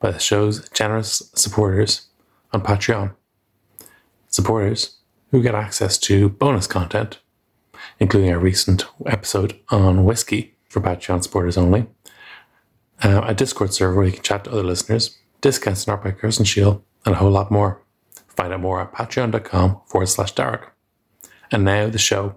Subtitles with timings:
[0.00, 2.06] by the show's generous supporters
[2.52, 3.14] on Patreon.
[4.28, 4.98] Supporters
[5.30, 7.20] who get access to bonus content,
[7.98, 11.86] including a recent episode on whiskey for Patreon supporters only,
[13.02, 16.10] uh, a Discord server where you can chat to other listeners, discounts on art by
[16.10, 17.82] Kirsten Shiel, and a whole lot more.
[18.28, 20.68] Find out more at patreon.com forward slash Darach.
[21.50, 22.36] And now the show.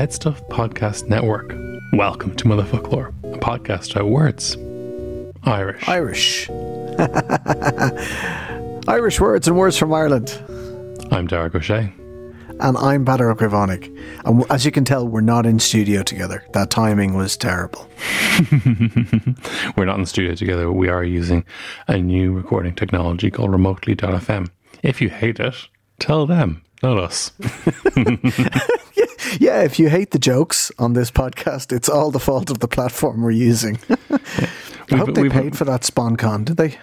[0.00, 1.54] HeadStuff Podcast Network,
[1.92, 4.56] welcome to Motherfoclóir, a podcast about words.
[5.42, 5.86] Irish.
[5.86, 6.48] Irish.
[8.88, 10.30] Irish words and words from Ireland.
[11.10, 11.92] I'm Darach Ó Séaghdha.
[12.60, 13.94] And I'm Peadar Krivonik.
[14.24, 16.44] And as you can tell, we're not in studio together.
[16.54, 17.86] That timing was terrible.
[19.76, 21.44] We're not in studio together, we are using
[21.88, 24.48] a new recording technology called Remotely.fm.
[24.82, 27.32] If you hate it, tell them, not us.
[29.38, 32.66] Yeah, if you hate the jokes on this podcast, it's all the fault of the
[32.66, 33.78] platform we're using.
[34.90, 36.78] I hope they paid for that SpawnCon, did they?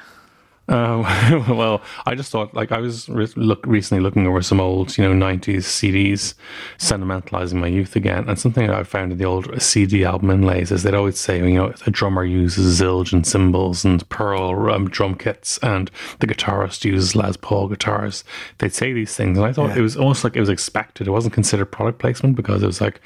[0.70, 4.98] Uh, well, I just thought, like, I was re- look recently looking over some old,
[4.98, 6.34] you know, '90s CDs,
[6.78, 8.28] sentimentalizing my youth again.
[8.28, 11.56] And something I found in the old CD album inlays is they'd always say, you
[11.56, 15.90] know, a drummer uses zildjian and cymbals and pearl um, drum kits, and
[16.20, 18.24] the guitarist uses Les Paul guitars.
[18.58, 19.78] They'd say these things, and I thought Yeah.
[19.78, 21.08] it was almost like it was expected.
[21.08, 23.00] It wasn't considered product placement because it was like,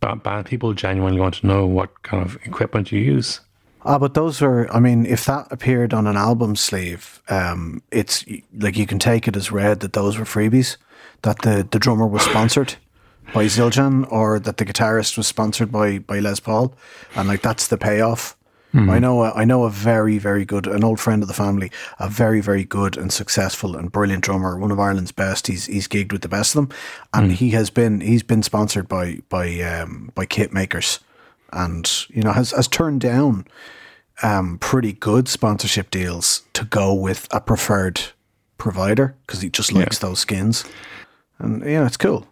[0.00, 3.40] ba- band people genuinely want to know what kind of equipment you use.
[3.88, 8.22] Ah, but those were, I mean, if that appeared on an album sleeve, um, it's
[8.52, 10.76] like you can take it as read that those were freebies,
[11.22, 12.74] that the, the drummer was sponsored
[13.32, 16.74] by Zildjian or that the guitarist was sponsored by, by Les Paul.
[17.16, 18.36] And like that's the payoff.
[18.74, 21.72] I know, a, I know a very, very good, an old friend of the family,
[21.98, 25.46] a very, very good and successful and brilliant drummer, one of Ireland's best.
[25.46, 26.78] He's he's gigged with the best of them,
[27.14, 31.00] and he has been he's been sponsored by by um, by kit makers,
[31.52, 33.46] and you know has has turned down
[34.22, 38.00] um, pretty good sponsorship deals to go with a preferred
[38.56, 40.64] provider because he just likes those skins,
[41.38, 42.26] and yeah, it's cool.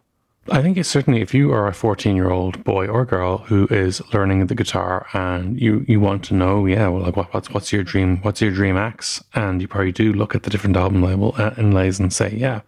[0.48, 3.66] I think it's certainly if you are a 14 year old boy or girl who
[3.68, 7.50] is learning the guitar and you, you want to know, yeah, well, like what, what's
[7.50, 8.18] what's your dream?
[8.22, 9.22] What's your dream axe?
[9.34, 12.60] And you probably do look at the different album label uh, inlays and say, yeah,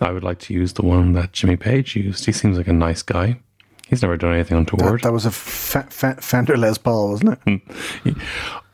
[0.00, 2.26] I would like to use the one that Jimmy Page used.
[2.26, 3.40] He seems like a nice guy.
[3.88, 5.02] He's never done anything untoward.
[5.02, 8.16] That was a fe- fe- Fender Les Paul, wasn't it?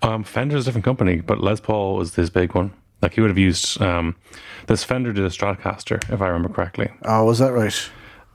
[0.01, 2.73] Um, Fender's a different company, but Les Paul was this big one.
[3.03, 4.17] Like he would have used um,
[4.69, 6.91] this Fender did a Stratocaster, if I remember correctly.
[7.05, 7.91] Oh, was that right?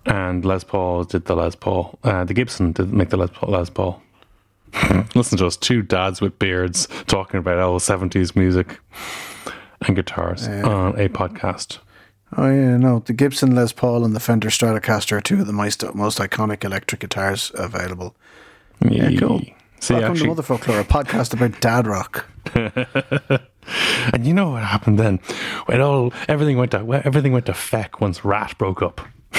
[0.06, 1.98] and Les Paul did the Les Paul.
[2.04, 3.50] Uh, the Gibson did make the Les Paul.
[3.52, 4.02] Les Paul.
[5.16, 8.80] Listen to us, two dads with beards talking about old seventies music
[9.82, 11.80] and guitars on a podcast.
[12.36, 15.54] Oh yeah, no, the Gibson Les Paul and the Fender Stratocaster are two of the
[15.54, 18.16] most most iconic electric guitars available.
[18.82, 19.42] Yeah, cool.
[19.80, 22.26] See, Welcome actually, to Mother Folklore, a podcast about dad rock.
[24.13, 25.19] and you know what happened then?
[25.68, 29.01] When all everything went to everything went to feck once Ratt broke up.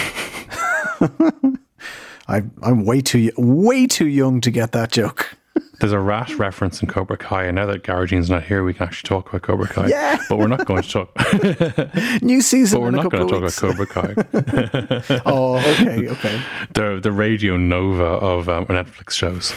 [2.29, 5.38] I, I'm way too way too young to get that joke.
[5.81, 8.89] There's a Ratt reference in Cobra Kai, and now that Garjine's not here, we can
[8.89, 9.87] actually talk about Cobra Kai.
[9.87, 10.19] Yeah.
[10.29, 12.23] but we're not going to talk.
[12.23, 13.59] New season but we're not going to talk weeks.
[13.59, 15.21] about Cobra Kai.
[15.27, 16.41] Oh, okay, okay.
[16.75, 19.53] the the Radio Nova of um, Netflix shows.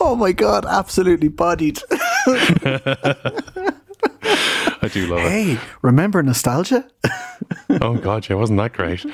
[0.00, 1.78] Oh my god, absolutely bodied.
[4.84, 5.30] I do love it.
[5.30, 6.88] hey, remember nostalgia?
[7.70, 9.04] Oh god, yeah, wasn't that great?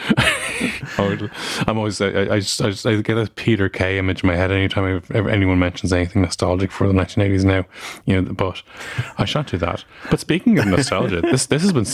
[1.67, 4.37] I'm always I, I, just, I just I get a Peter Kay image in my
[4.37, 7.65] head anytime anyone mentions anything nostalgic for the 1980s now,
[8.07, 8.33] you know.
[8.33, 8.63] But
[9.19, 9.85] I shan't do that.
[10.11, 11.87] But speaking of nostalgia, this this has been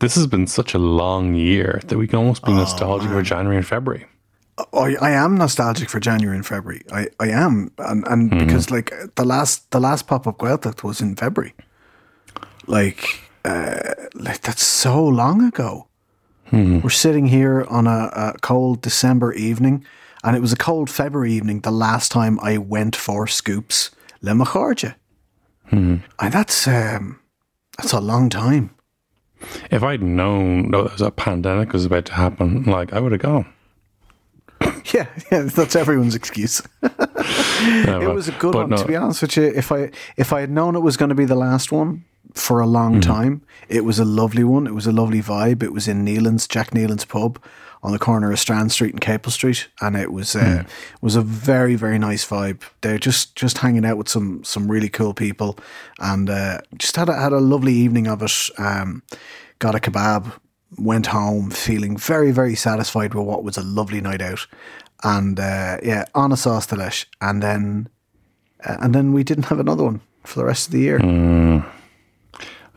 [0.00, 3.18] this has been such a long year that we can almost be oh, nostalgic man.
[3.18, 4.06] for January and February.
[4.72, 6.82] I, I am nostalgic for January and February.
[6.92, 8.46] I, I am, and and mm-hmm.
[8.46, 11.54] because like the last the last pop up Gaeltacht was in February,
[12.66, 15.88] like uh, like that's so long ago.
[16.54, 16.80] Mm-hmm.
[16.80, 19.84] We're sitting here on a, a, cold December evening,
[20.22, 23.90] and it was a cold February evening the last time I went for scoops
[24.22, 24.94] Le Macharja.
[25.72, 25.96] Mm-hmm.
[26.20, 27.20] And that's um,
[27.76, 28.70] that's a long time.
[29.70, 33.20] If I'd known there was a pandemic was about to happen, like I would have
[33.20, 33.46] gone.
[34.92, 36.62] Yeah, yeah, that's everyone's excuse.
[38.02, 38.76] it was a good one, no.
[38.76, 39.44] to be honest with you.
[39.44, 42.04] If I if I had known it was going to be the last one
[42.34, 43.12] for a long mm-hmm.
[43.12, 44.66] time, it was a lovely one.
[44.66, 45.62] It was a lovely vibe.
[45.62, 47.42] It was in Nealon's, Jack Nealon's pub
[47.82, 50.68] on the corner of Strand Street and Capel Street, and it was uh, mm.
[51.00, 52.62] was a very very nice vibe.
[52.80, 55.58] They're just just hanging out with some some really cool people,
[55.98, 58.50] and uh, just had a, had a lovely evening of it.
[58.58, 59.02] Um,
[59.58, 60.32] got a kebab,
[60.78, 64.46] went home feeling very, very satisfied with what was a lovely night out.
[65.04, 67.06] And uh, yeah, on a sauce delish.
[67.20, 67.88] And then,
[68.64, 70.98] uh, and then we didn't have another one for the rest of the year.
[70.98, 71.64] Mm.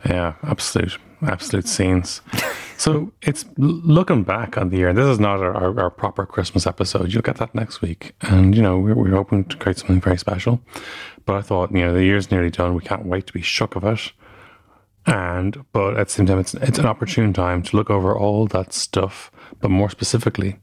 [0.06, 2.20] Yeah, absolute, absolute scenes.
[2.76, 4.92] so it's looking back on the year.
[4.92, 7.12] This is not our, our, our, proper Christmas episode.
[7.12, 10.18] You'll get that next week, and you know we're, we're hoping to create something very
[10.18, 10.60] special.
[11.26, 12.74] But I thought, you know, the year's nearly done.
[12.74, 14.12] We can't wait to be shook of it.
[15.06, 18.46] And but at the same time, it's it's an opportune time to look over all
[18.48, 19.30] that stuff,
[19.60, 20.58] but more specifically,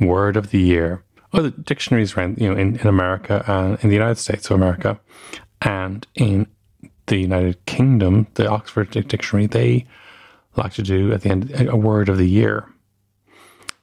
[0.00, 1.02] word of the year.
[1.32, 4.56] Oh, the dictionaries around you know in, in America and in the United States of
[4.56, 4.98] America,
[5.62, 6.46] and in
[7.06, 9.84] the United Kingdom, the Oxford Dictionary, they
[10.56, 12.68] like to do at the end a word of the year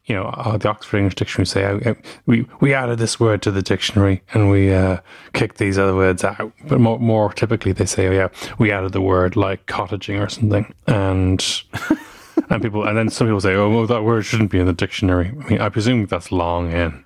[0.06, 1.94] you know, uh, the Oxford English Dictionary say uh,
[2.25, 4.98] we we added this word to the dictionary and we uh,
[5.34, 6.52] kicked these other words out.
[6.68, 8.28] But more, more typically, they say, oh yeah,
[8.58, 11.40] we added the word like cottaging or something, and
[12.50, 14.74] and people and then some people say, oh, well, that word shouldn't be in the
[14.74, 15.28] dictionary.
[15.28, 17.04] I mean, I presume that's long in,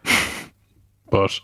[1.09, 1.39] but.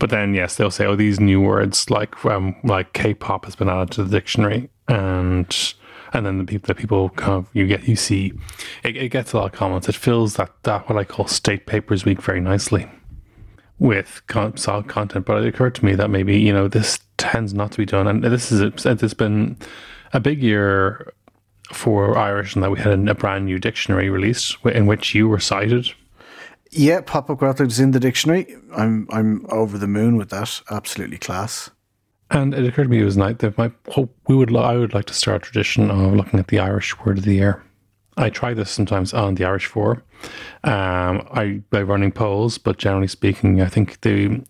[0.00, 3.68] But then, yes, they'll say, "Oh, these new words like um, like K-pop has been
[3.68, 5.74] added to the dictionary," and
[6.12, 8.32] and then the people the people kind of you get you see
[8.82, 9.88] it, it gets a lot of comments.
[9.88, 12.90] It fills that that what I call state papers week very nicely
[13.78, 15.26] with con- solid content.
[15.26, 18.06] But it occurred to me that maybe you know this tends not to be done,
[18.06, 19.56] and this is it's been
[20.12, 21.12] a big year
[21.72, 25.40] for Irish, and that we had a brand new dictionary released in which you were
[25.40, 25.92] cited.
[26.70, 28.56] Yeah, Pop-up is in the dictionary.
[28.76, 30.60] I'm I'm over the moon with that.
[30.70, 31.70] Absolutely class.
[32.30, 34.94] And it occurred to me it was night that my hope we would I would
[34.94, 37.62] like to start a tradition of looking at the Irish word of the year.
[38.16, 40.02] I try this sometimes on the Irish For,
[40.64, 44.42] um, I by running polls, but generally speaking, I think the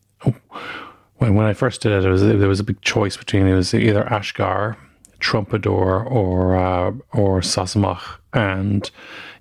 [1.17, 3.55] when when I first did it, it was there was a big choice between it
[3.55, 4.77] was either Ashgar,
[5.21, 8.91] Trumpeador, or uh, or Sassenach, and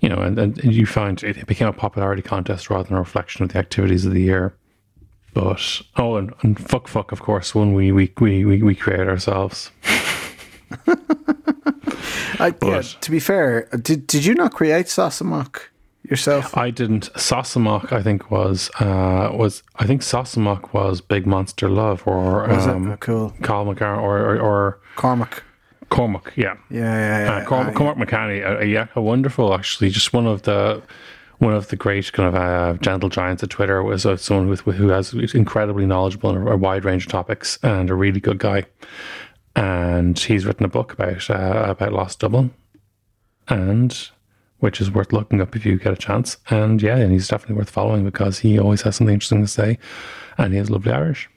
[0.01, 3.43] you know, and, and you find it became a popularity contest rather than a reflection
[3.43, 4.55] of the activities of the year.
[5.33, 9.07] But oh, and, and fuck, fuck, of course, one we we we we, we create
[9.07, 9.71] ourselves.
[12.41, 15.61] I, but, yeah, to be fair, did did you not create Sassenach
[16.03, 16.55] yourself?
[16.57, 17.11] I didn't.
[17.13, 22.67] Sassenach, I think was uh, was I think Sassenach was Big Monster Love or was
[22.67, 22.91] um?
[22.91, 23.35] Oh, cool.
[23.41, 25.43] Carl McCarr or, or, or Cormac.
[25.89, 27.31] Cormac, yeah, yeah, yeah, yeah.
[27.35, 30.81] Uh, Cormac, uh, Cormac McCanny, uh, yeah, a wonderful actually, just one of the
[31.39, 34.65] one of the great kind of uh, gentle giants of Twitter was uh, someone with,
[34.65, 38.19] with, who has incredibly knowledgeable on a, a, wide range of topics and a really
[38.19, 38.65] good guy.
[39.55, 42.53] And he's written a book about uh, about Lost Dublin,
[43.47, 44.09] and
[44.59, 46.37] which is worth looking up if you get a chance.
[46.49, 49.79] And yeah, and he's definitely worth following because he always has something interesting to say,
[50.37, 51.29] and he has lovely Irish.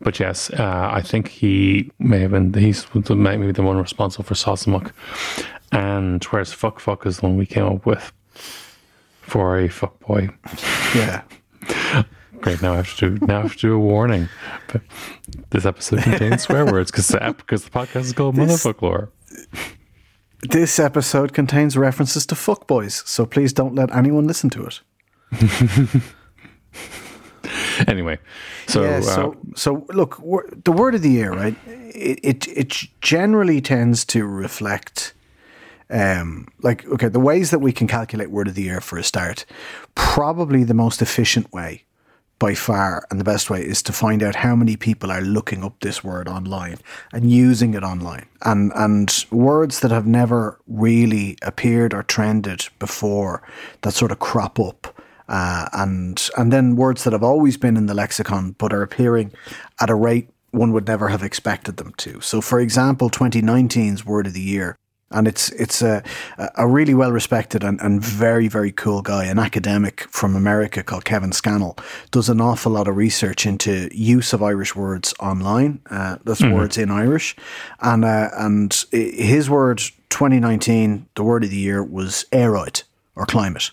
[0.00, 4.34] But yes, uh, I think he may have been he's maybe the one responsible for
[4.34, 4.92] Sassenach.
[5.72, 8.12] And whereas fuck fuck is the one we came up with
[9.20, 10.32] for a fuckboy.
[10.94, 11.22] Yeah.
[12.40, 12.62] Great.
[12.62, 14.28] Now I have to do now I have to do a warning.
[14.72, 14.82] But
[15.50, 19.08] this episode contains swear words because the, because the podcast is called this, Motherfoclóir.
[20.42, 24.80] This episode contains references to fuckboys, so please don't let anyone listen to it.
[27.86, 28.18] anyway,
[28.66, 30.16] so yeah, so uh, so look,
[30.64, 31.54] the word of the year, right?
[31.66, 35.14] It, it it generally tends to reflect
[35.90, 39.04] um, like, okay, the ways that we can calculate word of the year for a
[39.04, 39.44] start,
[39.94, 41.84] probably the most efficient way
[42.38, 45.64] by far, and the best way is to find out how many people are looking
[45.64, 46.78] up this word online
[47.12, 48.26] and using it online.
[48.42, 53.42] And and words that have never really appeared or trended before
[53.82, 54.94] that sort of crop up.
[55.28, 59.32] Uh, and and then words that have always been in the lexicon but are appearing
[59.80, 62.22] at a rate one would never have expected them to.
[62.22, 64.76] So, for example, 2019's word of the year
[65.10, 66.02] and it's it's a
[66.54, 71.04] a really well respected and, and very very cool guy, an academic from America called
[71.04, 71.76] Kevin Scannell,
[72.10, 75.80] does an awful lot of research into use of Irish words online.
[75.90, 76.54] Uh, that's mm-hmm.
[76.54, 77.36] words in Irish,
[77.80, 79.78] and uh, and his word
[80.10, 82.82] 2019, the word of the year was aeroid
[83.14, 83.70] or climate.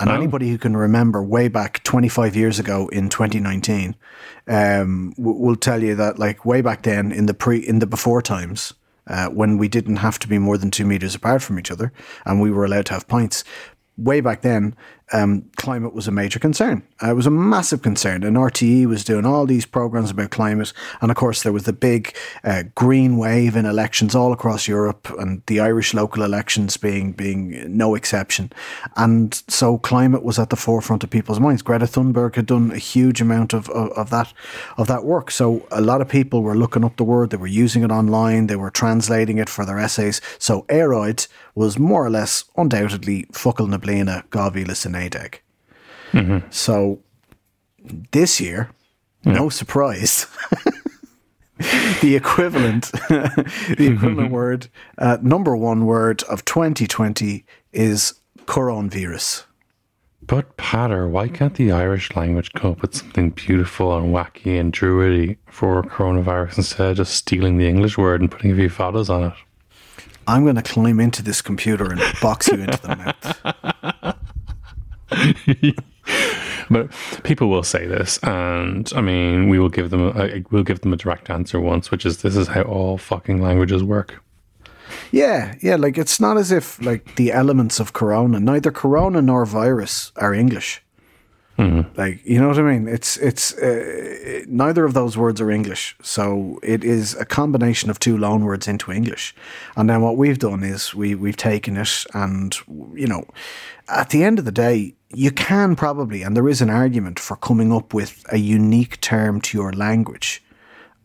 [0.00, 0.14] And oh.
[0.14, 3.94] anybody who can remember way back 25 years ago in 2019
[4.48, 8.22] um, will tell you that, like way back then in the pre in the before
[8.22, 8.72] times,
[9.06, 11.92] uh, when we didn't have to be more than two meters apart from each other
[12.24, 13.44] and we were allowed to have pints.
[13.98, 14.74] Way back then,
[15.12, 16.82] um, climate was a major concern.
[17.02, 20.72] Uh, it was a massive concern, and RTE was doing all these programs about climate.
[21.00, 22.14] And of course, there was the big
[22.44, 27.76] uh, green wave in elections all across Europe, and the Irish local elections being being
[27.76, 28.52] no exception.
[28.96, 31.62] And so, climate was at the forefront of people's minds.
[31.62, 34.32] Greta Thunberg had done a huge amount of, of, of that
[34.78, 35.30] of that work.
[35.30, 37.30] So, a lot of people were looking up the word.
[37.30, 38.46] They were using it online.
[38.46, 40.20] They were translating it for their essays.
[40.38, 45.40] So, aeroid was more or less, undoubtedly, Focal Nablina Gavilis ADEG.
[46.12, 46.50] Mm-hmm.
[46.50, 47.00] So
[48.12, 48.70] this year,
[49.24, 49.32] yeah.
[49.32, 50.26] no surprise.
[52.00, 58.14] the equivalent, the equivalent word, uh, number one word of 2020 is
[58.46, 59.44] coronavirus.
[60.22, 64.72] But Patter, why can't the Irish language come up with something beautiful and wacky and
[64.72, 69.10] druidy for coronavirus instead of just stealing the English word and putting a few photos
[69.10, 69.32] on it?
[70.28, 74.16] I'm going to climb into this computer and box you into the mouth.
[76.70, 76.90] but
[77.24, 80.92] people will say this, and I mean, we will give them a, we'll give them
[80.92, 84.22] a direct answer once, which is this is how all fucking languages work.
[85.12, 89.44] Yeah, yeah, like it's not as if like the elements of corona, neither corona nor
[89.44, 90.82] virus are English.
[91.60, 92.00] Mm-hmm.
[92.00, 92.88] Like you know what I mean?
[92.88, 97.98] It's it's uh, neither of those words are English, so it is a combination of
[97.98, 99.34] two loan words into English.
[99.76, 102.56] And then what we've done is we we've taken it, and
[102.94, 103.26] you know,
[103.88, 107.36] at the end of the day, you can probably, and there is an argument for
[107.36, 110.42] coming up with a unique term to your language,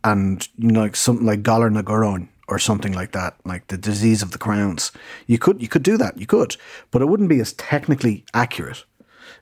[0.06, 3.78] and you know, like something like Galar na Goron or something like that, like the
[3.78, 4.94] disease of the crowns.
[5.28, 6.56] You could you could do that, you could,
[6.92, 8.86] but it wouldn't be as technically accurate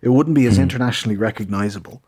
[0.03, 0.63] it wouldn't be as mm.
[0.63, 2.03] internationally recognizable.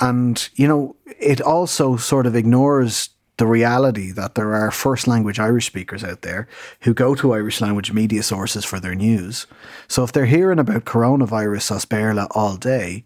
[0.00, 5.38] And, you know, it also sort of ignores the reality that there are first language
[5.38, 6.48] Irish speakers out there
[6.80, 9.46] who go to Irish language media sources for their news.
[9.88, 13.04] So if they're hearing about coronavirus asperla all day,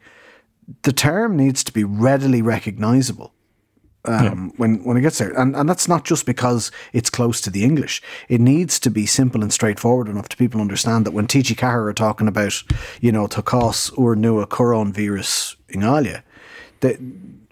[0.82, 3.32] the term needs to be readily recognizable
[4.08, 4.50] um, yeah.
[4.56, 7.64] when when it gets there, and and that's not just because it's close to the
[7.64, 8.02] English.
[8.28, 11.88] It needs to be simple and straightforward enough to people understand that when TG Ceathair
[11.88, 12.62] are talking about,
[13.00, 16.22] you know, Tokos or Nua Coron virus Ingalia,
[16.80, 16.98] that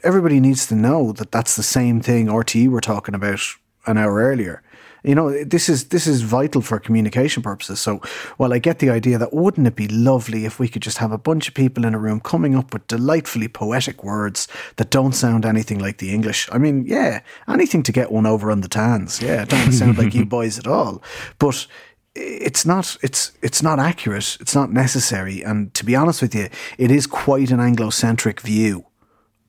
[0.02, 3.40] everybody needs to know that that's the same thing RTE were talking about
[3.86, 4.62] an hour earlier.
[5.06, 7.78] You know, this is this is vital for communication purposes.
[7.78, 8.00] So,
[8.38, 11.12] while I get the idea that wouldn't it be lovely if we could just have
[11.12, 15.14] a bunch of people in a room coming up with delightfully poetic words that don't
[15.14, 16.48] sound anything like the English?
[16.50, 19.22] I mean, yeah, anything to get one over on the tans.
[19.22, 21.00] Yeah, it don't sound like you boys at all.
[21.38, 21.68] But
[22.16, 26.48] it's not it's it's not accurate it's not necessary and to be honest with you
[26.78, 28.86] it is quite an anglo-centric view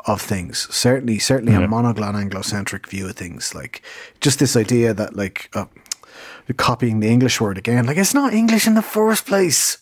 [0.08, 0.68] of things.
[0.74, 1.66] Certainly, certainly yeah.
[1.66, 3.54] a monoglan Anglo-centric view of things.
[3.54, 3.82] Like
[4.22, 5.66] just this idea that like uh,
[6.56, 9.78] copying the English word again, like it's not English in the first place.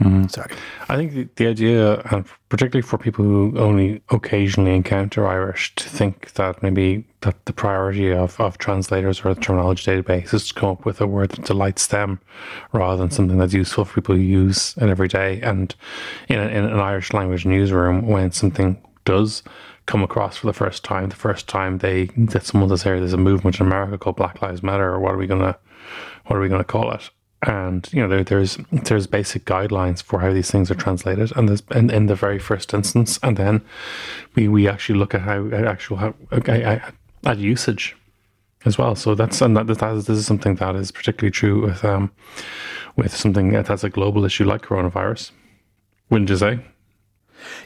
[0.00, 0.28] Mm-hmm.
[0.28, 0.50] Sorry.
[0.88, 5.90] I think the, the idea, and particularly for people who only occasionally encounter Irish, to
[5.90, 10.54] think that maybe that the priority of, of translators or the terminology database is to
[10.54, 12.18] come up with a word that delights them
[12.72, 15.38] rather than something that's useful for people who use it every day.
[15.42, 15.74] And
[16.30, 19.42] in, a, in an Irish language newsroom, when something does
[19.86, 23.12] come across for the first time, the first time they that someone says, "Here, there's
[23.12, 25.56] a movement in America called Black Lives Matter," or what are we gonna,
[26.26, 27.10] what are we gonna call it?
[27.42, 31.48] And you know, there, there's there's basic guidelines for how these things are translated, and
[31.48, 33.62] there's in, in the very first instance, and then
[34.34, 36.14] we we actually look at how at actual how,
[37.24, 37.96] at usage
[38.64, 38.94] as well.
[38.94, 42.12] So that's and that, that is, this is something that is particularly true with um
[42.96, 45.30] with something that's a global issue like coronavirus.
[46.10, 46.60] Wouldn't you say?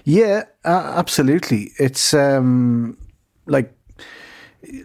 [0.05, 1.73] Yeah, uh, absolutely.
[1.79, 2.99] It's um,
[3.47, 3.73] like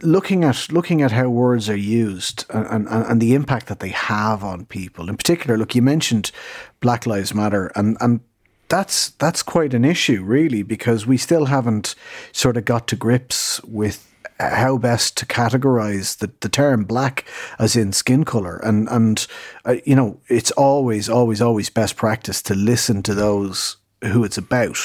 [0.01, 3.89] looking at looking at how words are used and, and, and the impact that they
[3.89, 5.09] have on people.
[5.09, 6.31] In particular, look, you mentioned
[6.79, 8.21] Black Lives Matter, and and
[8.67, 11.95] that's that's quite an issue, really, because we still haven't
[12.31, 14.05] sort of got to grips with
[14.39, 17.25] how best to categorize the, the term black
[17.57, 19.27] as in skin color and and
[19.65, 24.37] uh, you know it's always always always best practice to listen to those who it's
[24.37, 24.77] about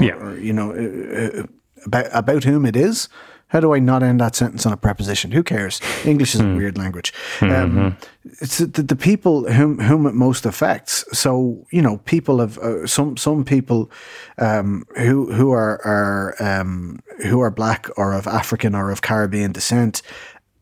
[0.00, 0.14] Yeah.
[0.16, 1.46] or you know uh, uh,
[1.84, 3.08] about about whom it is
[3.48, 5.30] how do I not end that sentence on a preposition?
[5.30, 5.80] Who cares?
[6.04, 7.12] English is a weird language.
[7.40, 11.04] Um, it's the, the people whom whom it most affects.
[11.12, 13.90] So you know, people have uh, some some people
[14.38, 19.52] um, who who are are um, who are black or of African or of Caribbean
[19.52, 20.02] descent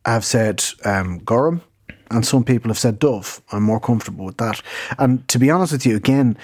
[0.05, 1.61] have said um, Gorham.
[2.11, 3.41] And some people have said Dove.
[3.51, 4.61] I'm more comfortable with that.
[4.99, 6.37] And to be honest with you, again,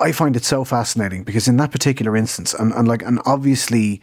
[0.00, 4.00] I find it so fascinating because in that particular instance, and, and like, and obviously,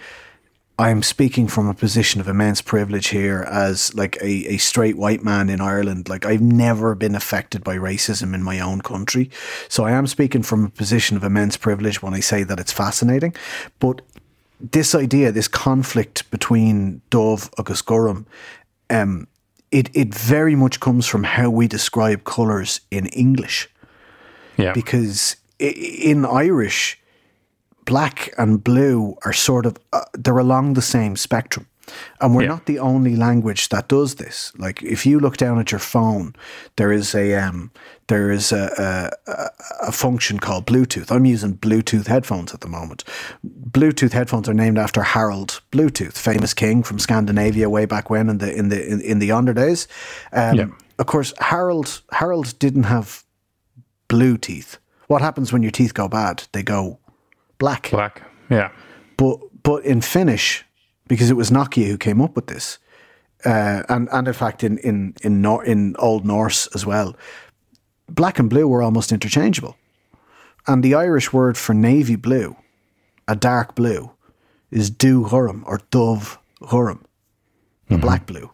[0.80, 5.22] I'm speaking from a position of immense privilege here as like a, a straight white
[5.22, 6.08] man in Ireland.
[6.08, 9.30] Like I've never been affected by racism in my own country.
[9.68, 12.72] So I am speaking from a position of immense privilege when I say that it's
[12.72, 13.36] fascinating.
[13.80, 14.02] But
[14.62, 18.26] this idea, this conflict between Dove agus Gorham,
[18.90, 19.28] um,
[19.72, 23.70] it, it very much comes from how we describe colours in English
[24.58, 24.74] Yeah.
[24.74, 27.00] because in Irish,
[27.86, 31.66] black and blue are sort of uh, they're along the same spectrum.
[32.22, 32.50] And we're Yeah.
[32.50, 34.52] not the only language that does this.
[34.58, 36.34] Like if you look down at your phone,
[36.76, 37.72] there is a um,
[38.08, 39.32] there is a, a,
[39.88, 41.12] a- function called Bluetooth.
[41.12, 43.04] I'm using Bluetooth headphones at the moment.
[43.72, 48.38] Bluetooth headphones are named after Harold Bluetooth, famous king from Scandinavia way back when in
[48.40, 49.88] the in the in, in the yonder days.
[50.34, 50.68] Um, Yeah.
[50.98, 53.24] Of course, Harold Harold didn't have
[54.08, 54.78] blue teeth.
[55.08, 56.44] What happens when your teeth go bad?
[56.52, 57.00] They go
[57.58, 57.90] black.
[57.92, 58.22] Black.
[58.50, 58.70] Yeah.
[59.18, 60.66] But but in Finnish,
[61.10, 62.78] because it was Nokia who came up with this,
[63.46, 67.18] uh, and and in fact in in in, Nor- in Old Norse as well,
[68.08, 69.76] black and blue were almost interchangeable,
[70.66, 72.56] and the Irish word for navy blue,
[73.28, 74.12] a dark blue,
[74.72, 77.02] is du hurum or dove hurum,
[77.90, 78.50] a black blue.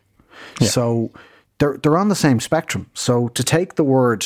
[0.61, 1.11] So
[1.59, 2.89] they're they're on the same spectrum.
[2.93, 4.25] So to take the word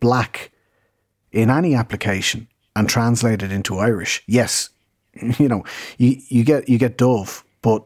[0.00, 0.50] black
[1.32, 4.70] in any application and translate it into Irish, yes,
[5.38, 5.64] you know,
[5.98, 7.82] you, you get you get dove, but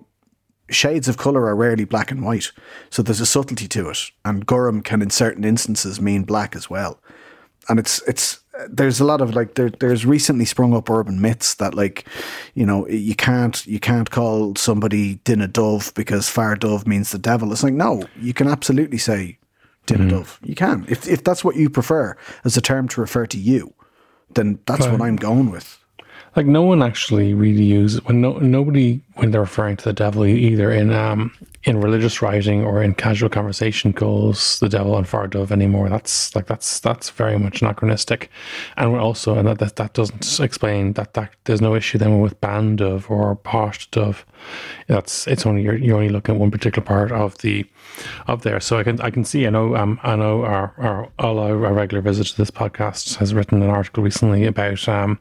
[0.71, 2.53] shades of colour are rarely black and white.
[2.91, 4.11] So there's a subtlety to it.
[4.25, 7.01] And Gorham can in certain instances mean black as well.
[7.69, 11.55] And it's it's there's a lot of like there there's recently sprung up urban myths
[11.57, 12.07] that like,
[12.55, 17.19] you know, you can't you can't call somebody Dinna Dove because fire Dove means the
[17.19, 17.53] devil.
[17.53, 19.39] It's like, no, you can absolutely say
[19.87, 20.17] Dinna mm-hmm.
[20.17, 20.41] Dove.
[20.43, 20.87] You can.
[20.89, 23.75] If if that's what you prefer as a term to refer to you,
[24.35, 25.79] then that's what I'm going with.
[26.39, 30.25] Like no one actually really uses when no nobody when they're referring to the devil
[30.25, 31.33] either in um
[31.65, 35.89] in religious writing or in casual conversation calls the devil and far dove anymore.
[35.89, 38.31] That's like that's that's very much anachronistic,
[38.77, 42.21] and we're also and that that, that doesn't explain that that there's no issue then
[42.21, 44.25] with band dove or posh dove.
[44.87, 47.67] That's it's only you're, you're only looking at one particular part of the
[48.29, 48.61] of there.
[48.61, 52.01] So I can I can see I know um I know our our, our regular
[52.01, 55.19] visitor to this podcast has written an article recently about um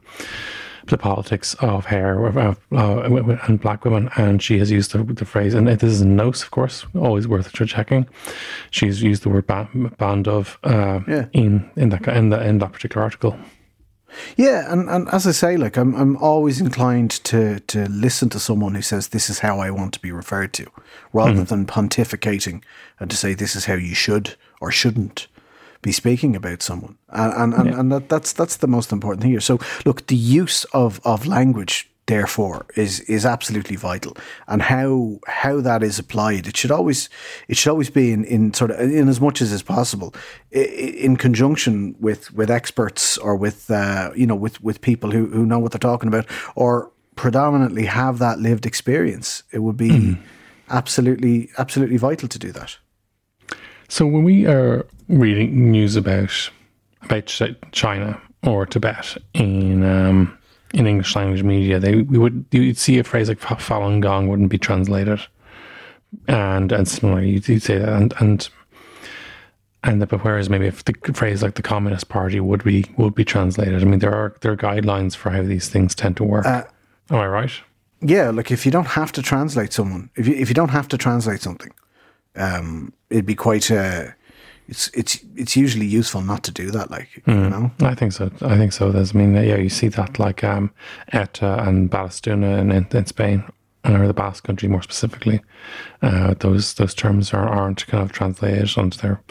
[0.90, 5.24] the politics of hair uh, uh, and black women, and she has used the, the
[5.24, 8.06] phrase, and this is notes, of course, always worth checking.
[8.70, 11.26] She's used the word ba- band of uh, Yeah.
[11.32, 13.36] in in that in, the, in that particular article.
[14.36, 18.38] Yeah, and, and as I say, like I'm I'm always inclined to to listen to
[18.38, 20.66] someone who says this is how I want to be referred to,
[21.12, 22.62] rather than pontificating
[22.98, 25.28] and to say this is how you should or shouldn't
[25.82, 26.96] be speaking about someone.
[27.08, 29.40] And and, and, and that, that's that's the most important thing here.
[29.40, 34.16] So look, the use of, of language therefore is is absolutely vital.
[34.48, 37.08] And how how that is applied it should always
[37.46, 40.14] it should always be in, in sort of in as much as is possible
[40.50, 45.46] in conjunction with with experts or with uh, you know with with people who, who
[45.46, 49.42] know what they're talking about or predominantly have that lived experience.
[49.52, 50.16] It would be
[50.70, 52.78] absolutely absolutely vital to do that.
[53.88, 56.50] So when we are reading news about
[57.02, 57.26] about
[57.72, 60.38] China or Tibet in um,
[60.74, 64.28] in English language media, they we would you'd see a phrase like "fa- Falun Gong"
[64.28, 65.20] wouldn't be translated,
[66.26, 68.48] and and similarly you'd, you'd say that, and and
[69.84, 73.14] and the, but whereas maybe if the phrase like the Communist Party would be would
[73.14, 76.24] be translated, I mean there are there are guidelines for how these things tend to
[76.24, 76.46] work.
[77.10, 77.52] Am I right?
[78.00, 80.88] yeah like if you don't have to translate someone if you if you don't have
[80.88, 81.72] to translate something
[82.36, 84.04] um it'd be quite uh
[84.68, 88.30] it's it's it's usually useful not to do that like you know I think so.
[88.42, 88.92] I think so.
[88.92, 90.70] There's, I mean, yeah, you see that like um,
[91.12, 93.44] ETA and Batasuna in, in, in Spain,
[93.84, 95.40] or the Basque Country more specifically.
[96.02, 99.22] Uh, those those terms are, aren't kind of translated, and they're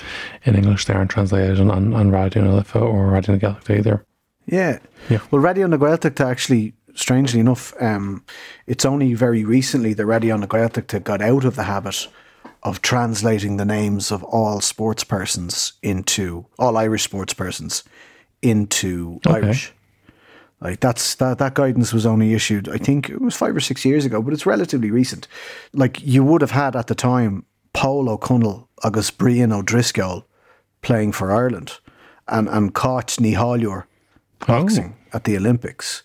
[0.44, 0.86] in English.
[0.86, 4.04] They aren't translated on on, on Raidió na Life or Radio Gaelic either.
[4.48, 4.80] Yeah.
[5.10, 5.20] Yeah.
[5.30, 8.24] Well, Radio na Gaeltachta actually, strangely enough, um,
[8.66, 12.08] it's only very recently that Radio na Gaeltachta got out of the habit
[12.68, 17.86] of translating the names of all sports persons into all Irish sports persons
[18.42, 19.74] into Irish.
[20.60, 23.86] Like that's that that guidance was only issued, I think it was five or six
[23.86, 25.30] years ago, but it's relatively recent.
[25.72, 30.26] Like you would have had at the time Paul O'Connell August Brian O'Driscoll
[30.82, 31.80] playing for Ireland
[32.28, 33.86] and and Caught Nihalur
[34.46, 35.16] boxing oh.
[35.16, 36.04] at the Olympics.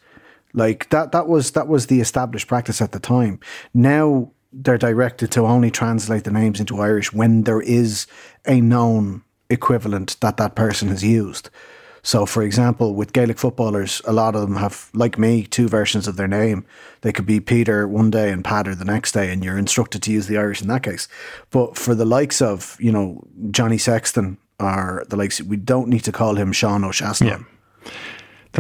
[0.54, 3.40] Like that that was that was the established practice at the time.
[3.74, 8.06] Now they're directed to only translate the names into Irish when there is
[8.46, 11.50] a known equivalent that that person has used.
[12.04, 16.08] So, for example, with Gaelic footballers, a lot of them have, like me, two versions
[16.08, 16.66] of their name.
[17.02, 20.12] They could be Peter one day and Patter the next day, and you're instructed to
[20.12, 21.06] use the Irish in that case.
[21.50, 26.02] But for the likes of, you know, Johnny Sexton or the likes, we don't need
[26.04, 27.46] to call him Sean O'Shaslan.
[27.84, 27.90] Yeah.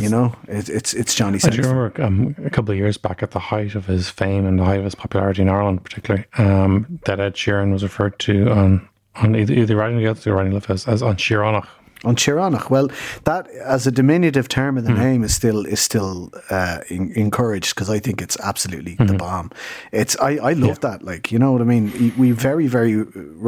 [0.00, 3.22] You know, it, it's it's Johnny I do remember um, a couple of years back
[3.22, 6.24] at the height of his fame and the height of his popularity in Ireland, particularly,
[6.38, 10.56] um, that Ed Sheeran was referred to on on either, either writing together or writing
[10.68, 11.66] as, as on Sheeranach.
[12.04, 12.68] On Chiranach.
[12.70, 12.88] Well,
[13.24, 14.78] that as a diminutive term Hmm.
[14.78, 18.94] of the name is still is still uh, in, encouraged because I think it's absolutely
[18.96, 19.06] Hmm.
[19.06, 19.50] the bomb.
[19.92, 21.02] It's I, I love that.
[21.02, 22.12] Like you know what I mean.
[22.18, 22.96] We very very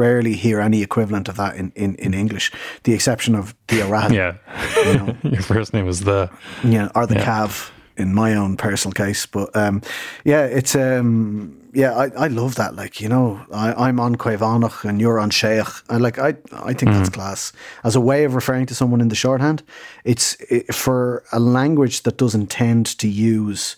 [0.03, 2.51] rarely hear any equivalent of that in, in, in English,
[2.83, 4.11] the exception of the Arad.
[4.13, 4.35] Yeah.
[5.23, 6.29] Your first name was the.
[6.63, 7.25] yeah, or the Yeah.
[7.25, 9.25] Cav in my own personal case.
[9.25, 9.81] But um,
[10.23, 12.75] yeah, it's um, yeah, I, I love that.
[12.75, 16.73] Like you know, I, I'm on Quavanach and you're on Sheikh, and like I I
[16.73, 17.53] think that's class
[17.83, 19.63] as a way of referring to someone in the shorthand.
[20.03, 23.77] It's it, for a language that doesn't tend to use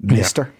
[0.00, 0.52] Mister.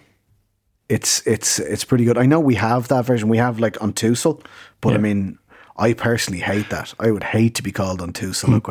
[0.89, 2.17] It's it's it's pretty good.
[2.17, 3.29] I know we have that version.
[3.29, 4.45] We have like on Untusel,
[4.81, 5.39] but I mean.
[5.77, 6.93] I personally hate that.
[6.99, 8.61] I would hate to be called Untusel or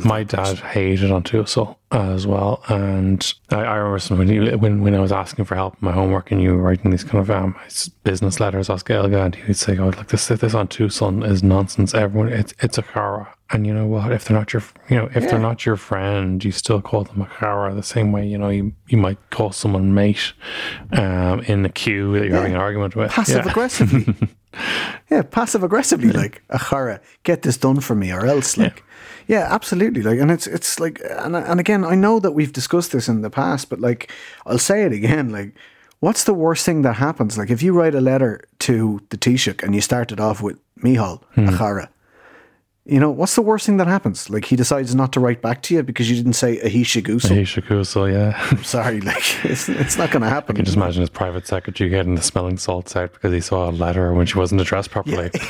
[0.00, 4.56] the My dad hated on Tussle as well, and I, I remember some, when, you,
[4.58, 7.02] when when I was asking for help in my homework, and you were writing these
[7.04, 7.56] kind of um,
[8.04, 11.42] business letters, Oscar Elga, and he would say, "Oh, like this this on Tussle is
[11.42, 11.92] nonsense.
[11.92, 14.10] Everyone, it's it's a cara." And you know what?
[14.10, 17.20] If they're not your, you know, if they're not your friend, you still call them
[17.20, 18.26] a cara the same way.
[18.26, 20.32] You know, you you might call someone mate
[20.92, 23.10] um, in the queue that you're having an argument with.
[23.10, 23.50] passive Yeah.
[23.50, 24.14] aggressively.
[25.10, 28.82] yeah, passive aggressively, like a chara, get this done for me, or else, like,
[29.26, 29.46] yeah.
[29.50, 33.08] absolutely, like, and it's it's like, and and again, I know that we've discussed this
[33.08, 34.10] in the past, but like,
[34.46, 35.54] I'll say it again, like,
[36.00, 37.38] what's the worst thing that happens?
[37.38, 40.58] Like, if you write a letter to the Taoiseach and you start it off with
[40.76, 41.48] Mihal, hmm.
[41.48, 41.90] a chara.
[42.86, 44.28] You know, what's the worst thing that happens?
[44.28, 47.30] Like he decides not to write back to you because you didn't say Ahisha Gusel.
[47.30, 48.62] Hey, Shakuso, yeah.
[48.62, 50.54] Sorry, like it's, it's not going to happen.
[50.54, 53.70] I can just imagine his private secretary getting the smelling salts out because he saw
[53.70, 55.30] a letter when she wasn't addressed properly.
[55.32, 55.40] Yeah,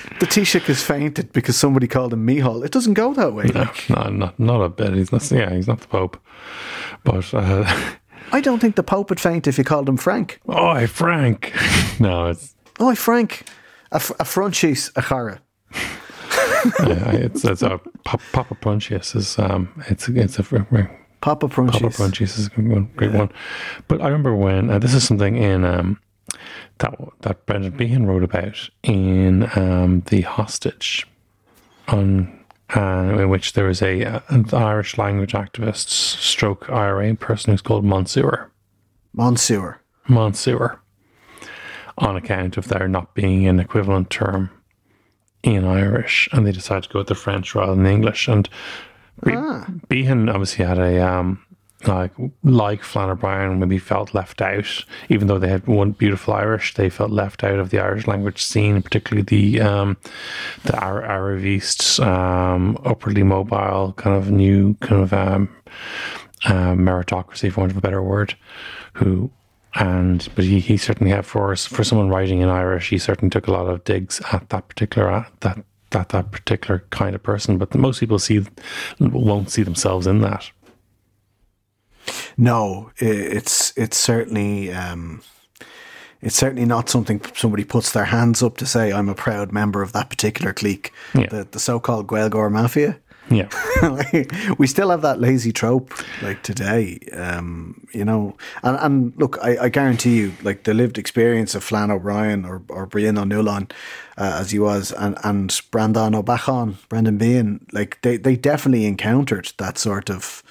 [0.20, 2.64] the Taoiseach has fainted because somebody called him Mihal.
[2.64, 3.44] It doesn't go that way.
[3.44, 4.94] Like, no, not not a bit.
[4.94, 5.30] He's not.
[5.30, 6.18] Yeah, he's not the Pope.
[7.04, 7.64] But uh,
[8.32, 10.40] I don't think the Pope would faint if you called him Frank.
[10.48, 11.52] oh, Frank.
[12.00, 13.44] No, it's Oh, Frank,
[13.94, 15.40] a, a Franchise, a Chara.
[16.80, 20.88] yeah, it's it's a Papa Punchius is um it's it's a Papa
[21.20, 22.38] Papa Prunchies.
[22.38, 23.30] Is a good one, great one.
[23.88, 26.00] But I remember when uh, this is something in um
[26.78, 31.06] that that Brendan Behan wrote about in um the Hostage
[31.88, 32.40] on.
[32.74, 37.60] Uh, in which there was a, uh an Irish language activist, stroke IRA person who's
[37.60, 38.50] called Monsieur.
[39.12, 39.78] Monsieur.
[40.08, 40.80] Monsieur
[41.98, 44.50] on account of there not being an equivalent term
[45.42, 48.28] in Irish, and they decided to go with the French rather than the English.
[48.28, 48.48] And
[49.22, 49.36] Be-
[49.88, 51.44] Behan obviously had a um,
[51.86, 56.74] like like Flann O'Brien maybe felt left out, even though they had one beautiful Irish,
[56.74, 59.96] they felt left out of the Irish language scene, particularly the um,
[60.64, 65.54] the Ar- Aravist, um, upwardly mobile kind of new kind of um,
[66.44, 68.34] uh, meritocracy, for want of a better word,
[68.94, 69.30] who
[69.76, 73.46] and but he, he certainly had for for someone writing in Irish, he certainly took
[73.48, 77.58] a lot of digs at that particular at that that that particular kind of person.
[77.58, 78.44] But most people see
[79.00, 80.50] won't see themselves in that.
[82.36, 85.22] No, it's it's certainly um,
[86.20, 89.82] it's certainly not something somebody puts their hands up to say I'm a proud member
[89.82, 91.26] of that particular clique, Yeah.
[91.28, 92.98] the the so-called Gaelgore Mafia.
[93.30, 93.48] Yeah,
[93.82, 98.36] Like, we still have that lazy trope like today, um, you know.
[98.62, 102.62] And and look, I, I guarantee you, like the lived experience of Flann O'Brien or
[102.68, 103.68] or Brian O'Nolan,
[104.18, 109.52] uh, as he was, and and Brandon O'Bachan, Brendan Behan, like they they definitely encountered
[109.56, 110.42] that sort of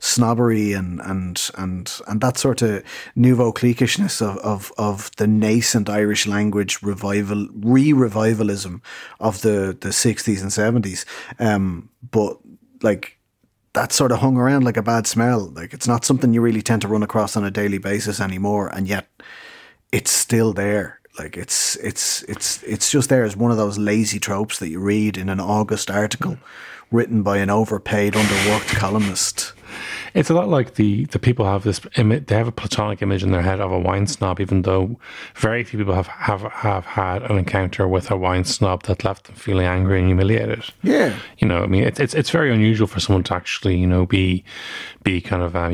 [0.00, 2.82] snobbery and and and and that sort of
[3.14, 8.82] nouveau cliquishness of of of the nascent Irish language revival re-revivalism
[9.20, 11.04] of the the sixties and seventies.
[11.38, 12.38] Um, but
[12.82, 13.18] like
[13.74, 15.50] that sort of hung around like a bad smell.
[15.50, 18.68] Like it's not something you really tend to run across on a daily basis anymore,
[18.68, 19.06] and yet
[19.92, 20.98] it's still there.
[21.18, 24.80] Like it's it's it's it's just there as one of those lazy tropes that you
[24.80, 26.38] read in an August article
[26.90, 29.52] written by an overpaid, underworked columnist.
[30.14, 32.26] It's a lot like the the people have this image.
[32.26, 34.98] They have a platonic image in their head of a wine snob, even though
[35.34, 39.24] very few people have have have had an encounter with a wine snob that left
[39.24, 40.64] them feeling angry and humiliated.
[40.82, 43.86] Yeah, you know, I mean, it's it's it's very unusual for someone to actually, you
[43.86, 44.44] know, be
[45.02, 45.68] be kind of uh,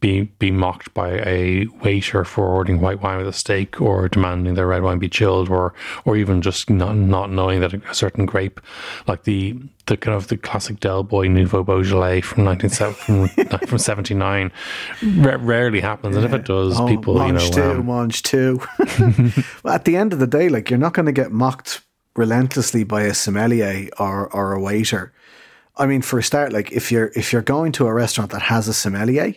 [0.00, 4.54] be be mocked by a waiter for ordering white wine with a steak, or demanding
[4.54, 8.26] their red wine be chilled, or or even just not not knowing that a certain
[8.26, 8.60] grape,
[9.06, 13.78] like the the kind of the classic Del Boy Nouveau Beaujolais from nineteen from from
[13.78, 14.52] seventy nine,
[15.02, 18.60] rarely happens, and if it does, oh, people you know, two, um, Mange two.
[19.62, 21.82] well, at the end of the day, like you're not going to get mocked
[22.16, 25.12] relentlessly by a sommelier or or a waiter.
[25.76, 28.42] I mean, for a start, like if you're if you're going to a restaurant that
[28.42, 29.34] has a sommelier,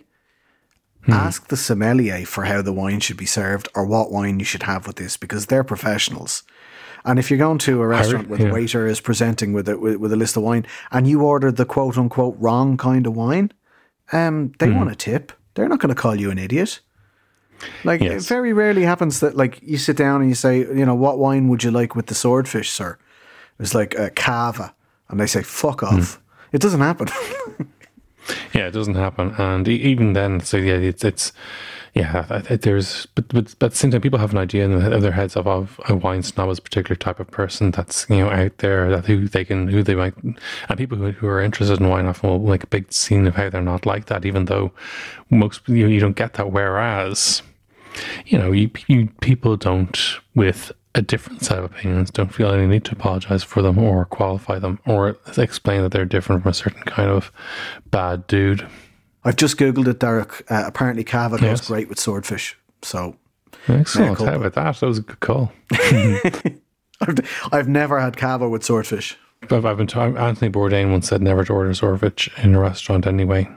[1.04, 1.12] hmm.
[1.12, 4.64] ask the sommelier for how the wine should be served or what wine you should
[4.64, 6.44] have with this because they're professionals.
[7.08, 8.48] And if you're going to a restaurant where yeah.
[8.48, 11.56] the waiter is presenting with a with, with, a list of wine and you ordered
[11.56, 13.54] the quote unquote wrong kind of wine,
[14.12, 14.76] um, they mm.
[14.76, 15.32] want a tip.
[15.54, 16.82] They're not going to call you an idiot.
[17.86, 18.26] Like yes.
[18.26, 21.18] it very rarely happens that like you sit down and you say, you know, what
[21.18, 22.98] wine would you like with the swordfish, sir?
[23.60, 24.76] It's like a cava,
[25.10, 26.18] and they say, "Fuck off." Mm.
[26.52, 27.08] It doesn't happen.
[28.54, 31.34] yeah, it doesn't happen, and even then, so yeah, it's it's
[31.98, 35.48] yeah, there's but but but same time people have an idea in their heads of,
[35.48, 38.90] of a wine snob as a particular type of person that's you know out there
[38.92, 40.38] that who they can who they might and
[40.78, 43.50] people who, who are interested in wine often will make a big scene of how
[43.50, 44.72] they're not like that, even though
[45.32, 46.52] most you, you don't get that.
[46.52, 47.42] Whereas
[48.28, 52.68] you know you, you people don't with a different set of opinions don't feel any
[52.68, 56.54] need to apologize for them or qualify them or explain that they're different from a
[56.54, 57.32] certain kind of
[57.90, 58.68] bad dude.
[59.28, 60.42] I've just googled it, Darach.
[60.50, 61.68] Uh, apparently, cava goes yes.
[61.68, 62.58] great with swordfish.
[62.82, 63.18] So,
[63.68, 64.20] excellent.
[64.20, 64.80] How about that?
[64.80, 65.52] That was a good call.
[67.02, 69.18] I've, I've never had cava with swordfish.
[69.50, 70.18] But I've been talking.
[70.18, 73.50] Anthony Bourdain once said never to order swordfish in a restaurant anyway.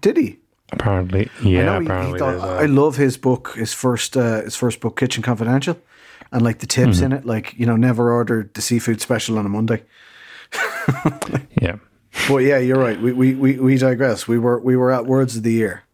[0.00, 0.38] Did he?
[0.72, 1.74] Apparently, yeah.
[1.74, 3.52] I apparently, he thought, I love his book.
[3.56, 5.78] His first, uh, his first book, Kitchen Confidential,
[6.32, 7.04] and like the tips mm-hmm.
[7.04, 9.82] in it, like you know, never order the seafood special on a Monday.
[11.60, 11.76] yeah.
[12.28, 13.00] But yeah, you're right.
[13.00, 14.26] We, we, we, we digress.
[14.26, 15.84] We were we were at words of the year.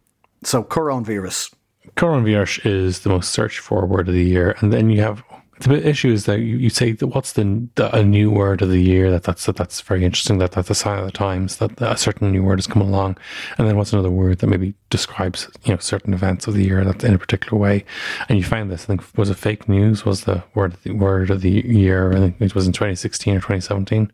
[0.43, 1.53] So coronavirus.
[1.95, 5.23] Coronavirus is the most searched for word of the year, and then you have
[5.59, 8.69] the issue is that you, you say that what's the, the, a new word of
[8.69, 11.57] the year that that's that, that's very interesting that that's a sign of the times
[11.57, 13.17] that a certain new word has come along
[13.57, 16.83] and then what's another word that maybe describes you know certain events of the year
[16.83, 17.85] that in a particular way
[18.27, 21.29] and you find this I think was it fake news was the word the word
[21.29, 24.11] of the year I think it was in 2016 or 2017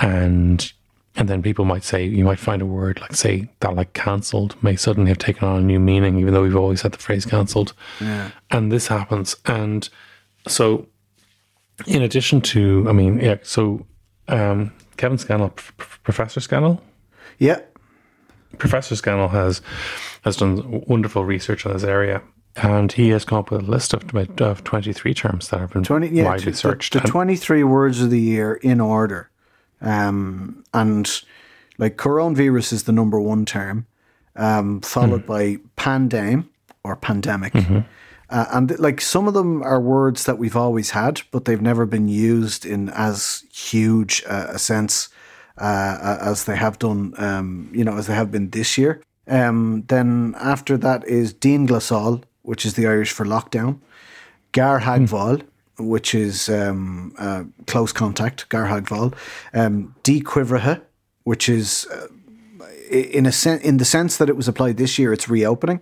[0.00, 0.72] and
[1.16, 4.60] and then people might say, you might find a word like, say, that like cancelled
[4.62, 7.26] may suddenly have taken on a new meaning, even though we've always had the phrase
[7.26, 7.74] cancelled.
[8.00, 8.30] Yeah.
[8.50, 9.36] And this happens.
[9.44, 9.88] And
[10.48, 10.86] so,
[11.86, 13.84] in addition to, I mean, yeah, so
[14.28, 15.64] um, Kevin Scannell, P-
[16.02, 16.82] Professor Scannell?
[17.38, 17.60] Yeah.
[18.56, 19.60] Professor Scannell has,
[20.24, 22.22] has done wonderful research on this area.
[22.56, 25.84] And he has come up with a list of, of 23 terms that have been
[25.84, 26.92] 20, yeah, widely searched.
[26.92, 29.30] The, the 23 words of the year in order.
[29.82, 31.10] Um, and
[31.78, 33.86] like coronavirus is the number one term,
[34.36, 35.26] um, followed mm.
[35.26, 36.48] by pandem
[36.84, 37.52] or pandemic.
[37.52, 37.80] Mm-hmm.
[38.30, 41.84] Uh, and like some of them are words that we've always had, but they've never
[41.84, 45.10] been used in as huge uh, a sense
[45.58, 49.02] uh, as they have done, um, you know, as they have been this year.
[49.28, 53.80] Um, then after that is Dean Glasol, which is the Irish for lockdown.
[54.52, 55.42] Gar Hagval,
[55.88, 59.14] which is um, uh, close contact, Garhagval,
[59.54, 60.82] um, Dequivraha,
[61.24, 62.08] which is uh,
[62.90, 65.80] in a sen- in the sense that it was applied this year, it's reopening,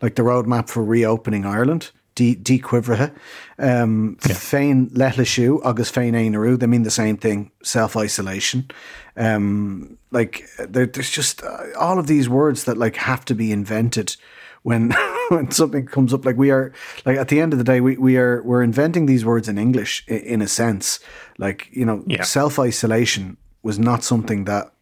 [0.00, 1.90] like the roadmap for reopening Ireland.
[2.14, 3.10] De Dequivraha,
[3.58, 4.34] um, yeah.
[4.34, 8.70] Fein Letlishu, August Fein Ainaru, they mean the same thing, self isolation.
[9.16, 13.50] Um, like there, there's just uh, all of these words that like have to be
[13.50, 14.16] invented
[14.62, 14.92] when
[15.28, 16.72] when something comes up like we are
[17.04, 19.58] like at the end of the day we, we are we're inventing these words in
[19.58, 21.00] english in, a sense.
[21.38, 22.22] Like you know yeah.
[22.22, 24.72] self-isolation was not something that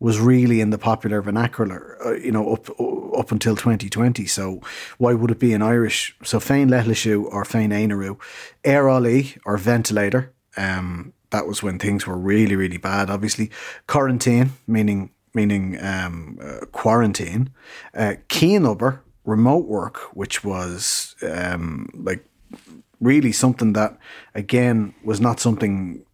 [0.00, 2.68] was really in the popular vernacular uh, you know up
[3.16, 4.60] up until 2020 so
[4.98, 6.16] why would it be in irish?
[6.22, 8.18] So fein letlishu or fein ainaru
[8.64, 10.32] air ali or ventilator.
[10.56, 13.50] Um that was when things were really really bad obviously.
[13.86, 17.50] Quarantine meaning meaning um, uh, quarantine,
[17.94, 22.24] uh, Keenuber, remote work, which was um, like
[23.00, 23.98] really something that,
[24.34, 26.04] again, was not something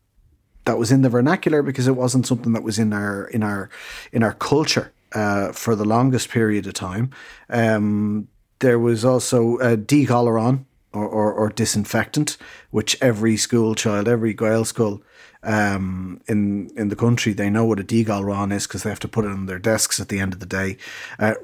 [0.64, 3.70] that was in the vernacular because it wasn't something that was in our in our
[4.12, 7.10] in our culture uh, for the longest period of time.
[7.48, 8.28] Um,
[8.60, 12.36] there was also a decolleron or, or, or, disinfectant,
[12.70, 15.02] which every school child, every Gael school
[15.42, 19.08] um, in in the country, they know what a decolleron is because they have to
[19.08, 20.76] put it on their desks at the end of the day.
[21.18, 21.34] Uh,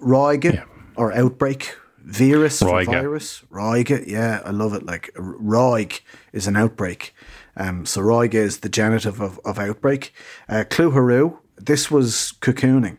[0.55, 0.65] yeah.
[0.97, 4.85] Or outbreak, virus virus, Roige, yeah, I love it.
[4.85, 6.01] Like Roig
[6.33, 7.15] is an outbreak.
[7.57, 10.13] Um, so Roige is the genitive of, of outbreak.
[10.49, 12.99] Uh, Cluharu, this was cocooning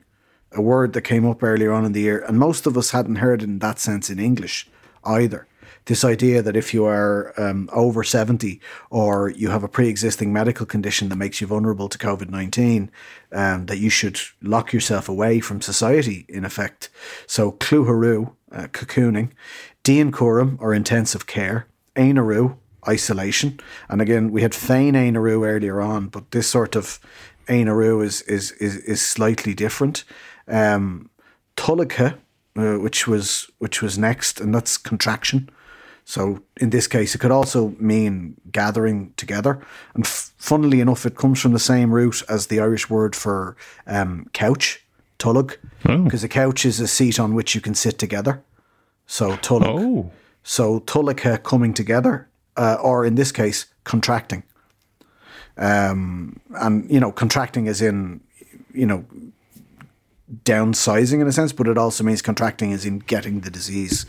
[0.52, 3.18] a word that came up earlier on in the year, and most of us hadn't
[3.18, 4.70] heard it in that sense in English
[5.04, 5.48] either.
[5.86, 10.34] This idea that if you are um, over 70 or you have a pre existing
[10.34, 12.91] medical condition that makes you vulnerable to COVID 19,
[13.32, 16.89] um, that you should lock yourself away from society, in effect.
[17.28, 19.32] So, Cluharu, uh, cocooning,
[19.84, 23.60] Dean Curum, or intensive care, Ainaru, isolation.
[23.89, 27.00] And again, we had Fein Ainaru earlier on, but this sort of
[27.48, 30.04] Ainaru is, is, is, is slightly different
[30.48, 31.10] um,
[32.58, 35.50] uh, which was which was next, and that's contraction.
[36.06, 39.60] So in this case, it could also mean gathering together.
[39.96, 43.58] And f- funnily enough, it comes from the same root as the Irish word for
[43.88, 44.86] um, couch,
[45.18, 46.26] tulug, because oh.
[46.26, 48.44] a couch is a seat on which you can sit together.
[49.08, 49.80] So tulug.
[49.80, 50.12] Oh.
[50.44, 54.44] So tulika coming together, uh, or in this case, contracting.
[55.58, 58.22] Um, and you know, contracting is in,
[58.74, 59.06] you know,
[60.44, 64.06] downsizing in a sense, but it also means contracting is in getting the disease.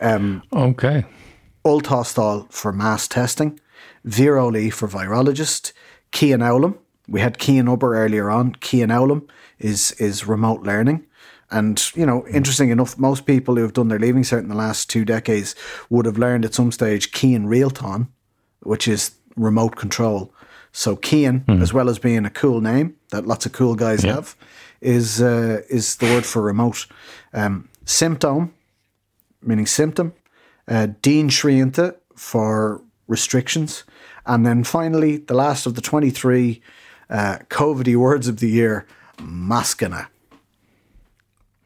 [0.00, 1.04] Um, okay.
[1.66, 3.58] Ultostal for mass testing,
[4.06, 5.72] Viroli for virologist,
[6.12, 6.78] Kianaulam.
[7.08, 8.54] We had Kianuber earlier on.
[8.54, 11.04] Kianaulam is is remote learning.
[11.50, 14.54] And, you know, interesting enough, most people who have done their leaving cert in the
[14.54, 15.54] last two decades
[15.90, 18.08] would have learned at some stage Kian Realton,
[18.60, 20.32] which is remote control.
[20.72, 21.62] So Kian, mm.
[21.62, 24.14] as well as being a cool name that lots of cool guys yeah.
[24.14, 24.36] have,
[24.80, 26.86] is uh, is the word for remote.
[27.32, 28.54] Um, symptom,
[29.42, 30.12] meaning symptom.
[30.68, 33.84] Uh, Dean Shrianta for restrictions.
[34.26, 36.60] And then finally, the last of the 23
[37.08, 38.86] uh, COVIDy words of the year,
[39.18, 40.08] Maskana.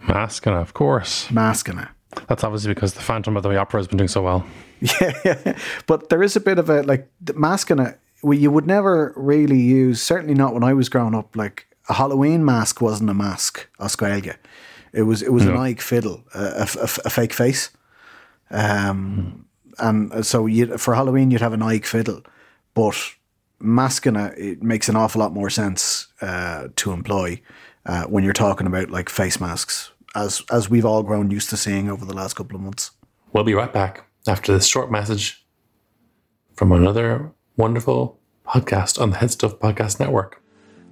[0.03, 1.29] Maskana, of course.
[1.29, 1.89] Maskana.
[2.27, 4.47] That's obviously because the Phantom of the Opera has been doing so well.
[5.25, 7.99] Yeah, but there is a bit of a like Maskana.
[8.23, 11.37] We, you would never really use, certainly not when I was growing up.
[11.37, 14.39] Like a Halloween mask wasn't a mask, Australia.
[14.95, 15.53] It was it was no.
[15.53, 17.71] an Ike fiddle, a, a, a fake face.
[18.51, 19.47] Um.
[19.79, 22.23] And so you for Halloween you'd have an Ike fiddle,
[22.75, 22.97] but
[23.61, 27.41] masking it makes an awful lot more sense uh, to employ
[27.87, 31.57] uh, when you're talking about like face masks, as as we've all grown used to
[31.57, 32.91] seeing over the last couple of months.
[33.33, 35.47] We'll be right back after this short message
[36.55, 40.39] from another wonderful podcast on the HeadStuff Podcast Network.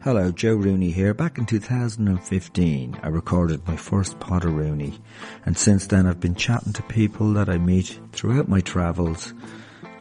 [0.00, 1.12] Hello, Joe Rooney here.
[1.12, 5.00] Back in 2015, I recorded my first Potter Rooney,
[5.44, 9.34] and since then I've been chatting to people that I meet throughout my travels,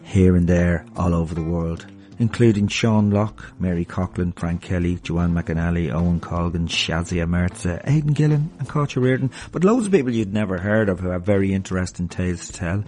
[0.04, 1.88] here and there, all over the world,
[2.20, 8.52] including Sean Lock, Mary Coughlan, Frank Kelly, Joanne McNally, Owen Colgan, Shazia Mirza, Aidan Gillen,
[8.60, 12.08] and Kocha Reardon, but loads of people you'd never heard of who have very interesting
[12.08, 12.84] tales to tell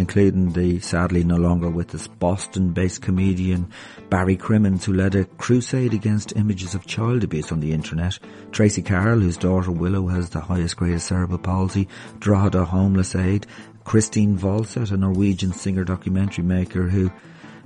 [0.00, 3.70] including the sadly no longer with us Boston-based comedian
[4.08, 8.18] Barry Crimmins, who led a crusade against images of child abuse on the internet,
[8.50, 11.86] Tracy Carroll, whose daughter Willow has the highest grade of cerebral palsy,
[12.18, 13.46] Drogheda Homeless Aid,
[13.84, 17.12] Christine Volset, a Norwegian singer documentary maker who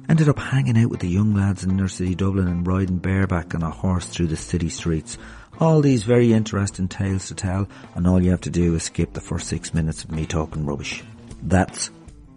[0.09, 3.55] ended up hanging out with the young lads in inner city Dublin and riding bareback
[3.55, 5.17] on a horse through the city streets.
[5.61, 9.13] All these very interesting tales to tell, and all you have to do is skip
[9.13, 11.05] the first six minutes of me talking rubbish.
[11.43, 11.91] That's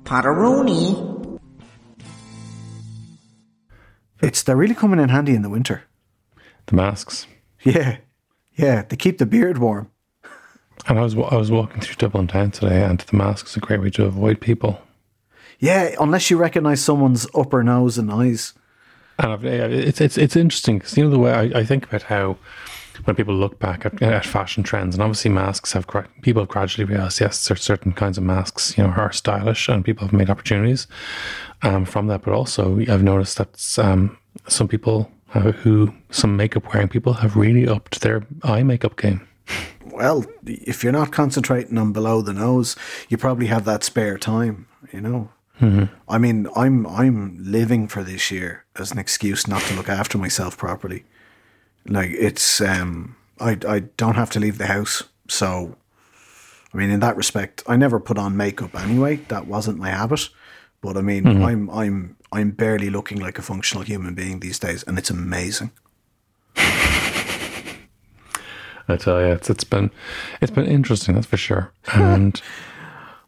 [0.08, 1.40] Potteroni.
[4.22, 5.84] It's they're really coming in handy in the winter.
[6.68, 7.28] The masks.
[7.64, 7.98] Yeah,
[8.56, 9.92] yeah, they keep the beard warm.
[10.88, 13.60] And I was I was walking through Dublin town today, and the mask is a
[13.60, 14.80] great way to avoid people.
[15.60, 18.54] Yeah, unless you recognise someone's upper nose and eyes.
[19.20, 22.38] And it's it's it's interesting because you know the way I, I think about how
[23.06, 25.88] when people look back at, at fashion trends, and obviously masks have
[26.22, 29.84] people have gradually realized yes, there's certain kinds of masks you know are stylish, and
[29.86, 30.88] people have made opportunities
[31.62, 32.22] um, from that.
[32.24, 37.36] But also, I've noticed that um, some people uh, who some makeup wearing people have
[37.36, 39.28] really upped their eye makeup game.
[39.86, 42.76] Well, if you're not concentrating on below the nose,
[43.10, 44.68] you probably have that spare time.
[44.92, 45.30] You know.
[45.62, 45.86] Mm-hmm.
[46.08, 50.18] I mean, I'm I'm living for this year as an excuse not to look after
[50.18, 51.04] myself properly.
[51.88, 55.76] Like it's um I I don't have to leave the house, so
[56.74, 59.18] I mean, in that respect, I never put on makeup anyway.
[59.30, 60.30] That wasn't my habit.
[60.82, 61.44] But I mean, Mm-hmm.
[61.44, 65.72] I'm I'm I'm barely looking like a functional human being these days, and it's amazing.
[68.90, 69.92] I tell you, it's it's been
[70.42, 71.72] it's been interesting, that's for sure.
[71.94, 72.42] And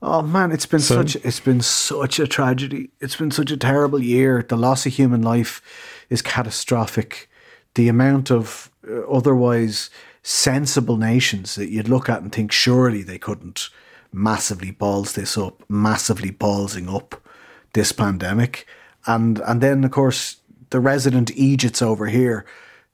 [0.01, 2.89] Oh man, it's been So- such it's been such a tragedy.
[3.01, 4.45] It's been such a terrible year.
[4.47, 5.61] The loss of human life
[6.09, 7.28] is catastrophic.
[7.75, 9.89] The amount of uh, otherwise
[10.23, 13.69] sensible nations that you'd look at and think surely they couldn't
[14.11, 17.21] massively balls this up, massively ballsing up
[17.73, 18.67] this pandemic.
[19.05, 20.37] And and then of course
[20.71, 22.45] the resident Egypts over here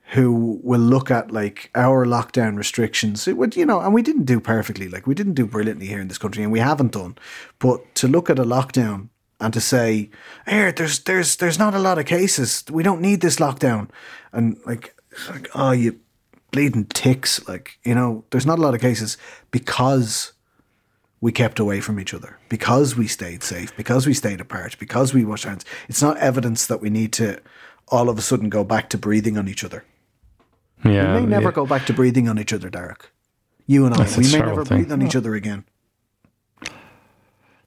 [0.10, 3.28] who will look at like our lockdown restrictions.
[3.28, 4.88] It would, you know, and we didn't do perfectly.
[4.88, 7.18] Like we didn't do brilliantly here in this country, and we haven't done.
[7.60, 9.10] But to look at a lockdown
[9.40, 10.10] and to say,
[10.48, 12.64] "Here, there's there's there's not a lot of cases.
[12.70, 13.90] We don't need this lockdown,"
[14.32, 14.96] and like,
[15.30, 16.00] like oh, you
[16.52, 17.46] bleeding ticks.
[17.48, 19.18] Like you know, there's not a lot of cases
[19.52, 20.34] because
[21.22, 25.14] we kept away from each other because we stayed safe, because we stayed apart, because
[25.14, 25.66] we washed hands.
[25.90, 27.42] It's not evidence that we need to
[27.88, 29.84] all of a sudden go back to breathing on each other.
[30.84, 31.52] yeah, We may never yeah.
[31.52, 33.06] go back to breathing on each other, Darach.
[33.68, 34.78] You and I, That's we may never thing.
[34.78, 35.66] breathe on each other again.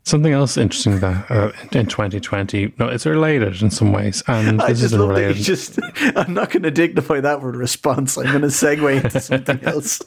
[0.09, 4.69] Something else interesting that uh, in 2020, no, it's related in some ways, and I
[4.69, 5.43] this just isn't love that related.
[5.43, 5.79] just.
[6.17, 8.17] I'm not going to dignify that with a response.
[8.17, 10.01] I'm going to segue into something else.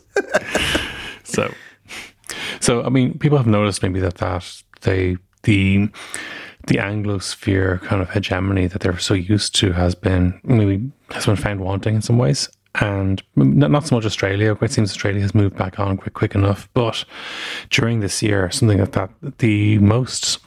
[1.22, 1.54] So,
[2.60, 5.88] so I mean, people have noticed maybe that that they the
[6.66, 11.36] the Anglosphere kind of hegemony that they're so used to has been maybe has been
[11.36, 14.57] found wanting in some ways, and not, not so much Australia.
[14.61, 16.69] It seems Australia has moved back on quick quick enough.
[16.74, 17.03] But
[17.69, 19.09] during this year, something like that,
[19.39, 20.39] the most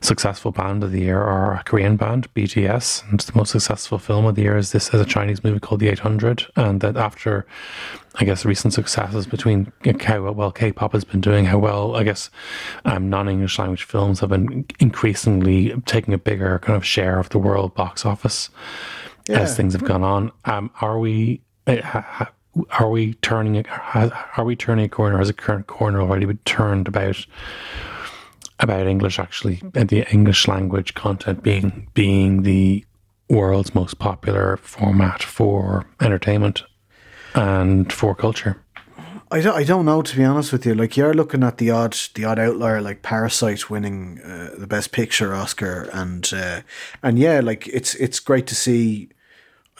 [0.00, 4.26] successful band of the year are a Korean band, BTS, and the most successful film
[4.26, 7.46] of the year is this as a Chinese movie called The 800, and that after
[8.16, 12.30] I guess recent successes between how well K-pop has been doing, how well I guess
[12.84, 17.38] um, non-English language films have been increasingly taking a bigger kind of share of the
[17.38, 18.50] world box office
[19.28, 20.32] as things have gone on.
[20.46, 25.18] Um, are we are we turning are we turning a corner?
[25.18, 27.26] Has a current corner already been turned about
[28.60, 32.84] about English actually and the English language content being being the
[33.28, 36.64] world's most popular format for entertainment
[37.34, 38.62] and for culture?
[39.30, 40.74] I don't, I don't know to be honest with you.
[40.74, 44.90] Like you're looking at the odd the odd outlier like Parasite winning uh, the Best
[44.90, 46.62] Picture Oscar, and uh,
[47.02, 49.10] and yeah, like it's it's great to see.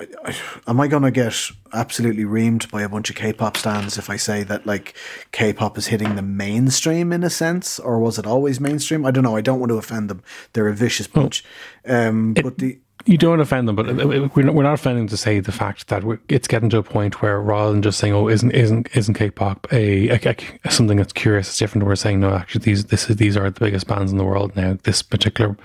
[0.00, 0.34] I, I,
[0.70, 1.34] am I going to get
[1.72, 4.94] absolutely reamed by a bunch of K-pop stands if I say that like
[5.32, 9.04] K-pop is hitting the mainstream in a sense, or was it always mainstream?
[9.04, 9.36] I don't know.
[9.36, 10.22] I don't want to offend them.
[10.52, 11.44] They're a vicious bunch.
[11.86, 13.86] Um, but the you don't offend them, but
[14.34, 16.82] we're not, we're not offending to say the fact that we're, it's getting to a
[16.82, 20.98] point where rather than just saying, "Oh, isn't isn't isn't K-pop a, a, a something
[20.98, 23.86] that's curious, it's different," we're saying, "No, actually, these this is these are the biggest
[23.86, 24.76] bands in the world now.
[24.82, 25.56] This particular,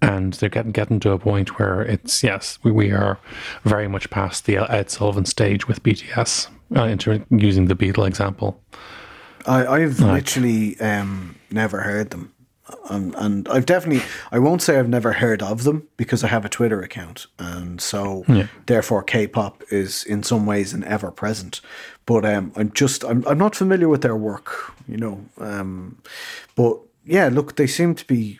[0.00, 3.18] and they're getting getting to a point where it's yes, we, we are
[3.64, 8.62] very much past the Ed Sullivan stage with BTS." Uh, inter- using the Beatle example,
[9.46, 12.34] I, I've literally um, never heard them.
[12.90, 16.44] Um, and I've definitely, I won't say I've never heard of them because I have
[16.44, 17.26] a Twitter account.
[17.38, 18.24] And so,
[18.66, 21.60] therefore, K pop is in some ways an ever present.
[22.06, 25.24] But um, I'm just, I'm, I'm not familiar with their work, you know.
[25.38, 25.98] Um,
[26.56, 28.38] but yeah, look, they seem to be,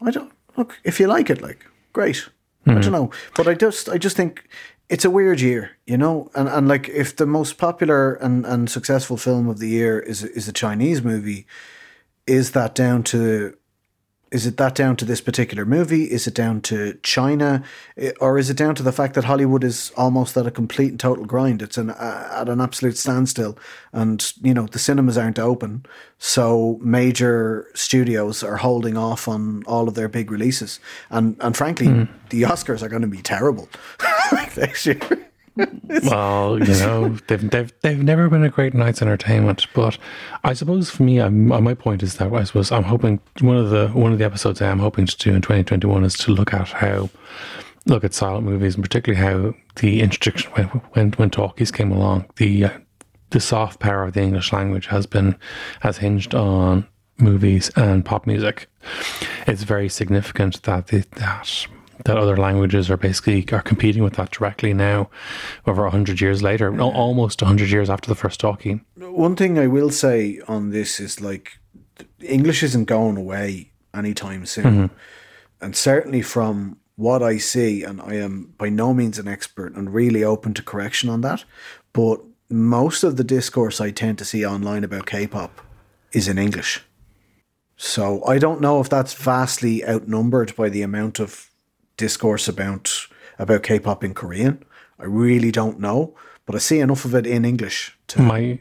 [0.00, 2.28] I don't, look, if you like it, like, great.
[2.64, 3.10] I don't know.
[3.34, 4.48] But I just, I just think,
[4.88, 8.68] it's a weird year, you know, and and like if the most popular and, and
[8.68, 11.46] successful film of the year is is a Chinese movie,
[12.26, 13.54] is that down to
[14.32, 16.04] is it that down to this particular movie?
[16.04, 17.62] Is it down to China,
[18.18, 20.98] or is it down to the fact that Hollywood is almost at a complete and
[20.98, 21.60] total grind?
[21.60, 23.58] It's an uh, at an absolute standstill,
[23.92, 25.84] and you know the cinemas aren't open,
[26.18, 32.08] so major studios are holding off on all of their big releases, and and frankly,
[32.30, 33.68] the Oscars are going to be terrible
[34.56, 34.98] next year.
[36.04, 39.66] well, you know, they've, they've they've never been a great night's entertainment.
[39.74, 39.98] But
[40.44, 43.70] I suppose for me, I'm, my point is that I suppose I'm hoping one of
[43.70, 46.68] the one of the episodes I'm hoping to do in 2021 is to look at
[46.68, 47.10] how
[47.86, 52.26] look at silent movies and particularly how the introduction when when, when talkies came along,
[52.36, 52.78] the uh,
[53.30, 55.36] the soft power of the English language has been
[55.80, 56.86] has hinged on
[57.18, 58.68] movies and pop music.
[59.46, 61.66] It's very significant that the, that
[62.04, 65.08] that other languages are basically are competing with that directly now,
[65.66, 68.80] over hundred years later, al- almost hundred years after the first talkie.
[68.96, 71.58] One thing I will say on this is like
[72.20, 74.64] English isn't going away anytime soon.
[74.64, 74.94] Mm-hmm.
[75.60, 79.94] And certainly from what I see, and I am by no means an expert and
[79.94, 81.44] really open to correction on that,
[81.92, 85.60] but most of the discourse I tend to see online about K-pop
[86.12, 86.82] is in English.
[87.76, 91.50] So I don't know if that's vastly outnumbered by the amount of
[91.96, 92.90] discourse about
[93.38, 94.64] about K-pop in Korean.
[94.98, 96.14] I really don't know,
[96.46, 98.60] but I see enough of it in English to My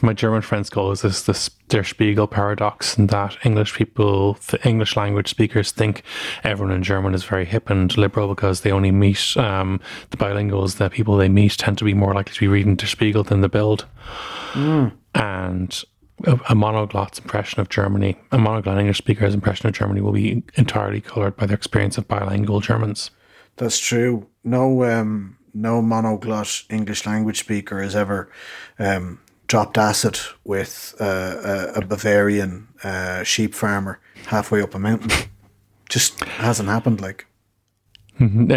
[0.00, 4.64] my German friends call this, this this Der Spiegel paradox, and that English people, the
[4.68, 6.02] English language speakers, think
[6.44, 9.80] everyone in German is very hip and liberal because they only meet um,
[10.10, 10.76] the bilinguals.
[10.76, 13.40] The people they meet tend to be more likely to be reading Der Spiegel than
[13.40, 13.86] the Bild,
[15.14, 15.84] and
[16.24, 20.42] a, a monoglot's impression of Germany, a monoglot English speaker's impression of Germany, will be
[20.54, 23.10] entirely coloured by their experience of bilingual Germans.
[23.56, 24.26] That's true.
[24.44, 28.30] No, um, no monoglot English language speaker has ever
[28.78, 35.28] um, dropped acid with uh, a, a Bavarian uh, sheep farmer halfway up a mountain.
[35.88, 37.00] Just hasn't happened.
[37.00, 37.26] Like,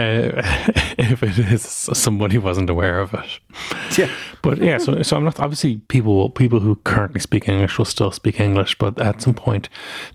[0.97, 3.39] if it is, somebody wasn't aware of it.
[3.97, 4.09] yeah,
[4.41, 8.11] But yeah, so so I'm not obviously people people who currently speak English will still
[8.11, 9.70] speak English, but at some point,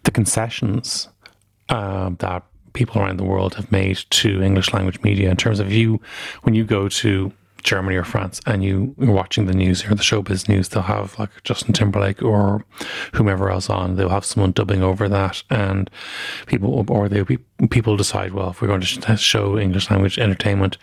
[0.04, 1.08] the concessions
[1.70, 2.44] um, that
[2.74, 5.98] people around the world have made to English language media in terms of you
[6.42, 7.32] when you go to
[7.62, 11.18] Germany or France and you are watching the news or the showbiz news, they'll have
[11.18, 12.64] like Justin Timberlake or
[13.12, 13.96] whomever else on.
[13.96, 15.90] They'll have someone dubbing over that, and
[16.46, 17.24] people or they
[17.70, 20.78] people decide, well, if we're going to show English language entertainment,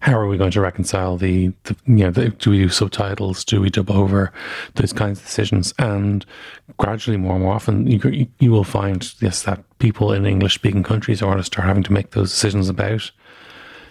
[0.00, 3.44] how are we going to reconcile the, the you know the, do we do subtitles
[3.44, 4.32] do we dub over
[4.74, 6.24] those kinds of decisions and
[6.76, 10.82] gradually more and more often you, you will find yes that people in english speaking
[10.82, 13.10] countries are going to start having to make those decisions about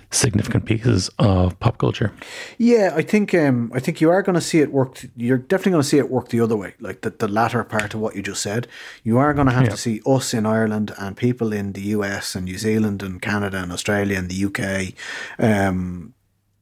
[0.09, 2.13] significant pieces of pop culture
[2.57, 2.93] yeah.
[2.95, 5.05] I think um, I think you are going to see it work.
[5.15, 7.93] You're definitely going to see it work the other way, like the, the latter part
[7.93, 8.67] of what you just said.
[9.03, 9.69] You are going to have Yeah.
[9.71, 13.57] to see us in Ireland and people in the US and New Zealand and Canada
[13.61, 14.93] and Australia and the UK
[15.39, 16.13] um,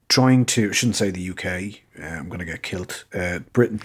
[0.09, 0.69] trying to.
[0.69, 1.84] I shouldn't say the UK.
[1.99, 3.05] Uh, I'm going to get killed.
[3.13, 3.79] Uh, Britain.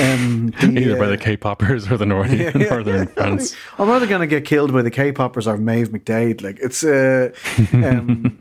[0.00, 3.14] Um, the, either by uh, the K-poppers or the yeah, yeah, northern yeah.
[3.14, 3.56] France.
[3.78, 6.42] I'm either going to get killed by the K-poppers or Maeve McDade.
[6.42, 7.32] Like it's, uh,
[7.72, 8.38] um,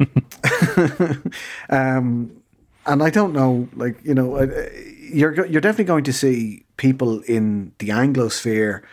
[1.70, 2.42] um,
[2.86, 3.68] and I don't know.
[3.76, 4.70] Like you know, uh,
[5.00, 8.84] you're you're definitely going to see people in the Anglosphere,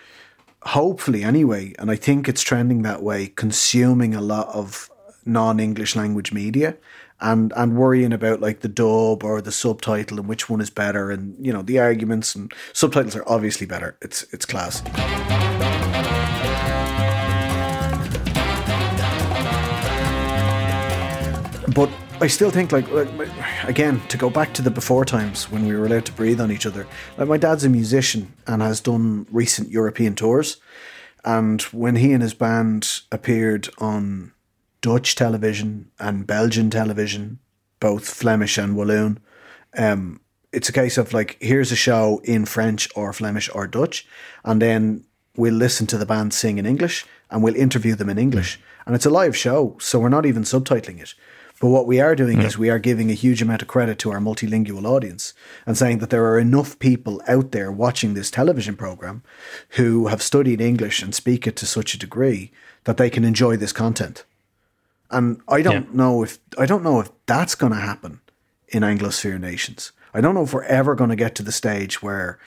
[0.62, 4.90] hopefully anyway, and I think it's trending that way, consuming a lot of
[5.24, 6.76] non-English language media.
[7.24, 11.12] And, and worrying about like the dub or the subtitle and which one is better
[11.12, 14.82] and you know the arguments and subtitles are obviously better it's it's class
[21.74, 21.88] but
[22.20, 22.86] I still think like
[23.64, 26.52] again to go back to the before times when we were allowed to breathe on
[26.52, 26.86] each other.
[27.16, 30.58] Like my dad's a musician and has done recent European tours,
[31.24, 34.32] and when he and his band appeared on
[34.82, 37.38] Dutch television and Belgian television,
[37.80, 39.18] both Flemish and Walloon,
[39.78, 40.20] um,
[40.52, 44.06] it's a case of like here's a show in French or Flemish or Dutch,
[44.44, 45.04] and then
[45.36, 48.94] we'll listen to the band sing in English and we'll interview them in English, and
[48.94, 51.14] it's a live show, so we're not even subtitling it.
[51.60, 54.10] But what we are doing is we are giving a huge amount of credit to
[54.10, 55.32] our multilingual audience
[55.64, 59.22] and saying that there are enough people out there watching this television program
[59.70, 62.50] who have studied English and speak it to such a degree
[62.82, 64.24] that they can enjoy this content.
[65.12, 65.96] And I don't Yeah.
[65.96, 68.20] know if I don't know if that's going to happen
[68.68, 69.92] in Anglosphere nations.
[70.14, 72.38] I don't know if we're ever going to get to the stage where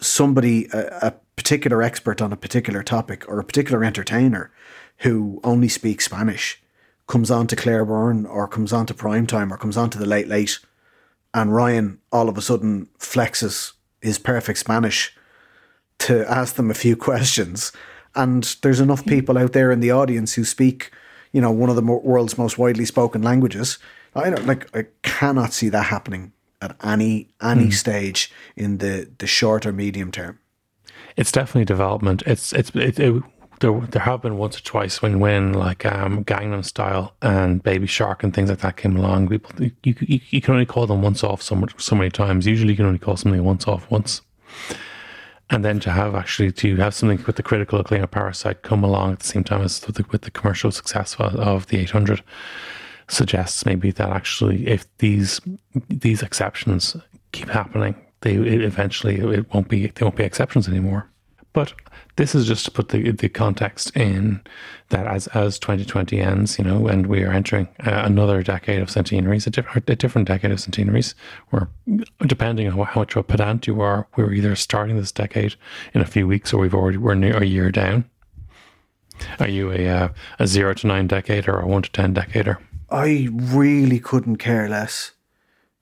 [0.00, 4.50] somebody, a, a particular expert on a particular topic or a particular entertainer
[4.98, 6.62] who only speaks Spanish
[7.06, 10.06] comes on to Claire Byrne or comes on to Primetime or comes on to the
[10.06, 10.58] Late Late
[11.34, 15.14] and Ryan all of a sudden flexes his perfect Spanish
[15.98, 17.72] to ask them a few questions.
[18.14, 20.90] And there's enough people out there in the audience who speak,
[21.32, 23.78] you know, one of the mo- world's most widely spoken languages.
[24.14, 24.74] I don't like.
[24.76, 30.10] I cannot see that happening at any any stage in the the short or medium
[30.10, 30.38] term.
[31.16, 32.22] it's definitely development.
[32.26, 33.22] It's it's it, it,
[33.60, 37.86] there there have been once or twice when when like um Gangnam Style and Baby
[37.86, 39.28] Shark and things like that came along.
[39.28, 42.46] People you you, you can only call them once off so much, so many times.
[42.46, 44.22] Usually you can only call something once off once.
[45.52, 48.84] And then to have actually to have something with the critical acclaim of Parasite come
[48.84, 51.78] along at the same time as with the, with the commercial success of, of the
[51.78, 52.22] 800
[53.08, 55.40] suggests maybe that actually if these
[55.88, 56.96] these exceptions
[57.32, 61.09] keep happening, they eventually it won't be they won't be exceptions anymore.
[61.52, 61.72] But
[62.16, 64.40] this is just to put the the context in
[64.90, 68.90] that as as 2020 ends, you know, and we are entering uh, another decade of
[68.90, 71.14] centenaries, a, diff- a different decade of centenaries,
[71.50, 71.68] where
[72.26, 75.56] depending on how much of a pedant you are, we're either starting this decade
[75.92, 78.08] in a few weeks or we've already we're near a year down.
[79.38, 82.58] Are you a uh, a zero to nine decade or a one to ten decader?
[82.90, 85.12] I really couldn't care less.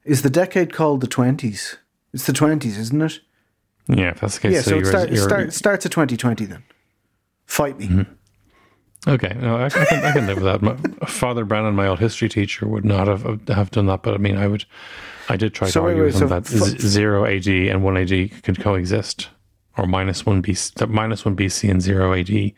[0.04, 1.76] Is the decade called the twenties?
[2.14, 3.20] It's the twenties, isn't it?
[3.88, 4.54] Yeah, if that's the case.
[4.54, 6.62] Yeah, so, it you're- start, start, starts at 2020 then.
[7.46, 7.88] Fight me.
[7.88, 8.12] Mm-hmm.
[9.10, 10.60] Okay, no, I, I can I can live with that.
[10.60, 14.18] My, Father Brennan, my old history teacher, would not have have done that, but I
[14.18, 14.64] mean, I would.
[15.30, 17.96] I did try So to argue wait, with him so that zero AD and one
[17.96, 19.28] AD could coexist,
[19.76, 22.52] or minus one BC, minus one BC and zero AD,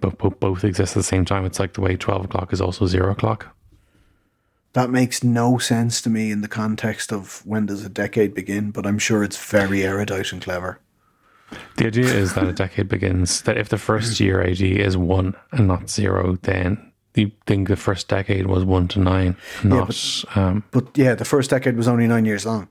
[0.00, 1.44] but, but both exist at the same time.
[1.44, 3.54] It's like the way twelve o'clock is also zero o'clock.
[4.78, 8.70] That makes no sense to me in the context of when does a decade begin,
[8.70, 10.78] but I'm sure it's very erudite and clever.
[11.78, 15.34] The idea is that a decade begins that if the first year AD is one
[15.50, 20.62] and not zero, then you think the first decade was one to nine, not um,
[20.70, 22.68] But yeah, the first decade was only nine years long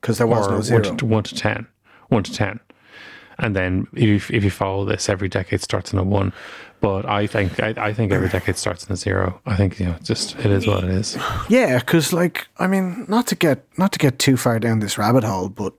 [0.00, 0.88] because there was no zero.
[0.88, 1.66] One, to, one to ten,
[2.06, 2.60] one to ten,
[3.40, 6.32] and then if if you follow this, every decade starts in a one.
[6.80, 9.40] But I think I, I think every decade starts in a zero.
[9.46, 11.16] I think you know, just it is what it is.
[11.48, 14.96] Yeah, because like I mean, not to get not to get too far down this
[14.96, 15.74] rabbit hole, but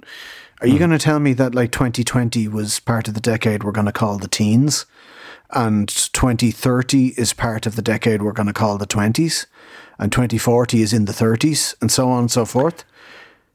[0.61, 0.79] are you hmm.
[0.79, 3.93] going to tell me that like 2020 was part of the decade we're going to
[3.93, 4.85] call the teens,
[5.51, 9.45] and 2030 is part of the decade we're going to call the 20s,
[9.97, 12.83] and 2040 is in the 30s, and so on and so forth?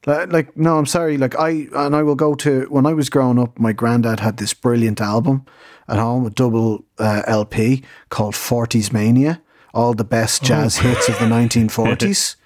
[0.07, 1.17] Like, like, no, I'm sorry.
[1.17, 3.59] Like, I and I will go to when I was growing up.
[3.59, 5.45] My granddad had this brilliant album
[5.87, 9.41] at home, a double uh, LP called 40s Mania,
[9.73, 12.35] all the best jazz hits of the 1940s.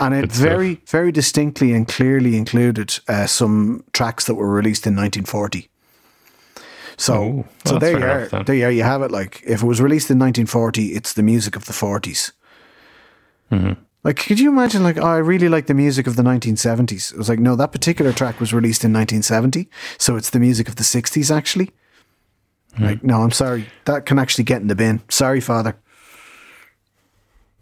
[0.00, 4.94] And it very, very distinctly and clearly included uh, some tracks that were released in
[4.94, 5.68] 1940.
[6.96, 8.20] So, Oh, well, so there you are.
[8.26, 8.46] enough.
[8.46, 9.10] There you, are, you have it.
[9.10, 12.32] Like, if it was released in 1940, it's the music of the 40s.
[13.50, 13.80] Mm-hmm.
[14.04, 14.82] Like, could you imagine?
[14.84, 17.12] Like, oh, I really like the music of the 1970s.
[17.12, 20.68] It was like, no, that particular track was released in 1970, so it's the music
[20.68, 21.34] of the 60s.
[21.34, 21.70] Actually,
[22.78, 22.84] Hmm.
[22.84, 25.00] like, no, I'm sorry, that can actually get in the bin.
[25.08, 25.76] Sorry, Father.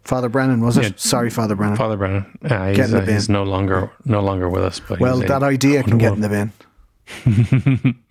[0.05, 0.83] Father Brennan was it?
[0.85, 0.91] Yeah.
[0.97, 1.77] Sorry, Father Brennan.
[1.77, 4.81] Father Brennan, Get he's, in the uh, he's no longer no longer with us.
[4.81, 6.53] But well, that idea can get in the bin.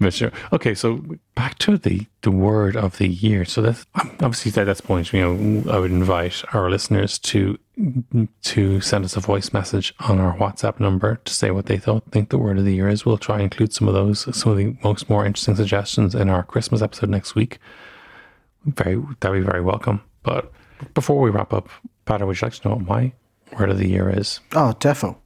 [0.00, 0.32] But sure.
[0.52, 1.02] Okay, so
[1.34, 3.44] back to the the word of the year.
[3.44, 7.58] So that's um, obviously at that point, you know, I would invite our listeners to
[8.42, 12.04] to send us a voice message on our WhatsApp number to say what they thought
[12.10, 13.04] think the word of the year is.
[13.04, 16.28] We'll try and include some of those, some of the most more interesting suggestions in
[16.28, 17.58] our Christmas episode next week.
[18.64, 20.02] Very that'd be very welcome.
[20.22, 20.52] But
[20.94, 21.68] before we wrap up,
[22.06, 23.12] Peadar, would you like to know what my
[23.58, 24.40] word of the year is?
[24.52, 25.16] Oh, defo.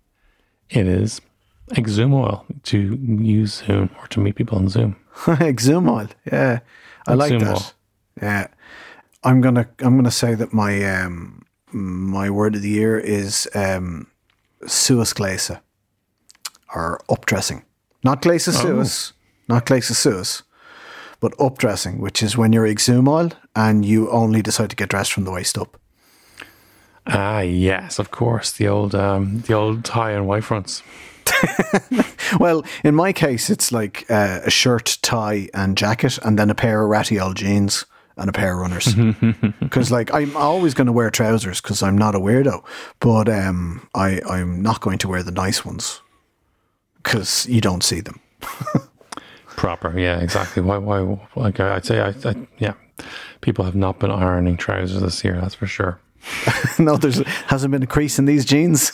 [0.71, 1.21] It is
[1.71, 4.97] Exum oil to use Zoom or to meet people on Zoom.
[5.25, 6.09] Exum oil.
[6.31, 6.61] Yeah,
[7.07, 7.57] I like Exum that.
[7.57, 7.73] oil.
[8.23, 8.47] Yeah,
[9.25, 14.07] I'm gonna I'm gonna say that my um my word of the year is um
[14.65, 15.61] suasglace
[16.75, 17.63] or updressing,
[18.03, 19.13] not glacis suas,
[19.49, 20.43] not glacis suas,
[21.21, 25.13] but updressing, which is when you're exum oil and you only decide to get dressed
[25.13, 25.79] from the waist up.
[27.07, 28.53] Ah, yes, of course.
[28.53, 30.83] The old, um, the old tie and white fronts.
[32.39, 36.55] Well, in my case, it's like uh, a shirt, tie, and jacket, and then a
[36.55, 37.87] pair of ratty old jeans
[38.17, 38.95] and a pair of runners.
[39.61, 42.65] Because, like, I'm always going to wear trousers because I'm not a weirdo,
[43.01, 46.01] but um, I I'm not going to wear the nice ones
[47.03, 48.21] because you don't see them.
[49.57, 50.63] Proper, yeah, exactly.
[50.63, 50.79] Why?
[50.79, 51.19] Why?
[51.37, 52.75] Like I'd say, I, I, yeah,
[53.41, 55.39] people have not been ironing trousers this year.
[55.41, 56.01] That's for sure.
[56.79, 58.93] no, there's hasn't been a crease in these jeans.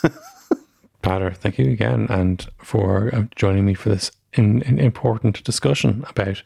[1.05, 6.03] Peadar, thank you again, and for uh, joining me for this in, in important discussion
[6.09, 6.43] about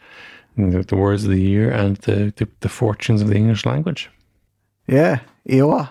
[0.56, 4.10] the, the words of the year and the, the, the fortunes of the English language.
[4.88, 5.90] yeah, Iwa.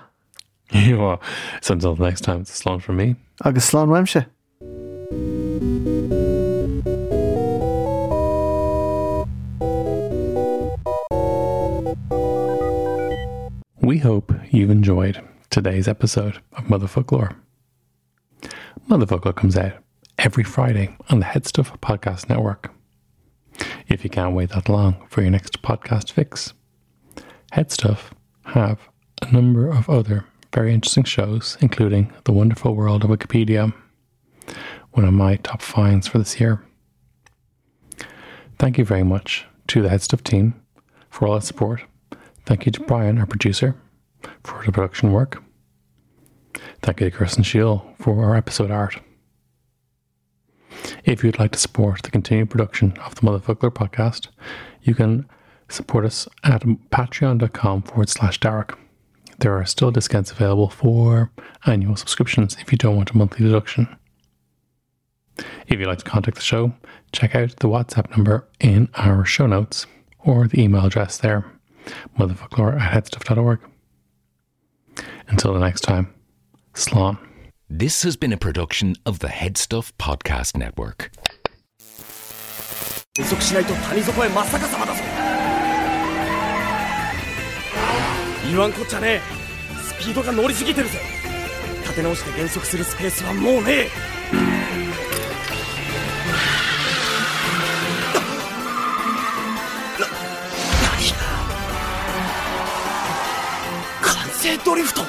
[0.74, 1.22] well,
[1.62, 3.16] so until next time, it's a slán from me.
[3.46, 4.26] Agus slán weimse.
[13.80, 17.34] We hope you've enjoyed today's episode of Motherfoclóir.
[18.90, 19.74] Motherfoclóir comes out
[20.18, 22.72] every Friday on the HeadStuff Podcast Network.
[23.90, 26.54] If you can't wait that long for your next podcast fix,
[27.52, 28.12] HeadStuff
[28.46, 28.80] have
[29.22, 33.74] a number of other very interesting shows, including The Wonderful World of Wikipedia,
[34.92, 36.64] one of my top finds for this year.
[38.58, 40.56] Thank you very much to the HeadStuff team
[41.10, 41.82] for all its support.
[42.46, 43.76] Thank you to Brian, our producer,
[44.46, 45.44] for the production work.
[46.82, 49.00] Thank you to Kirsten Shiel for our episode art.
[51.06, 54.28] If you'd like to support the continued production of the Motherfoclóir podcast,
[54.84, 55.28] you can
[55.70, 58.78] support us at patreon.com forward slash Darach.
[59.40, 61.32] There are still discounts available for
[61.66, 63.88] annual subscriptions if you don't want a monthly deduction.
[65.68, 66.74] If you'd like to contact the show,
[67.12, 69.86] check out the WhatsApp number in our show notes
[70.20, 71.46] or the email address there,
[72.18, 73.60] motherfocloir at headstuff.org.
[75.28, 76.14] Until the next time,
[76.80, 77.18] slán.
[77.70, 81.12] This has been a production of the Headstuff Podcast Network.
[83.16, 85.02] 減速しないと谷底へ真っ逆さまだぞ。
[88.50, 89.22] 言わんこっちゃねえ。
[89.82, 91.00] スピードが乗りすぎてるぜ。
[91.84, 93.88] 立て直して減速するスペースはもうね
[104.02, 105.02] 完成ドリフト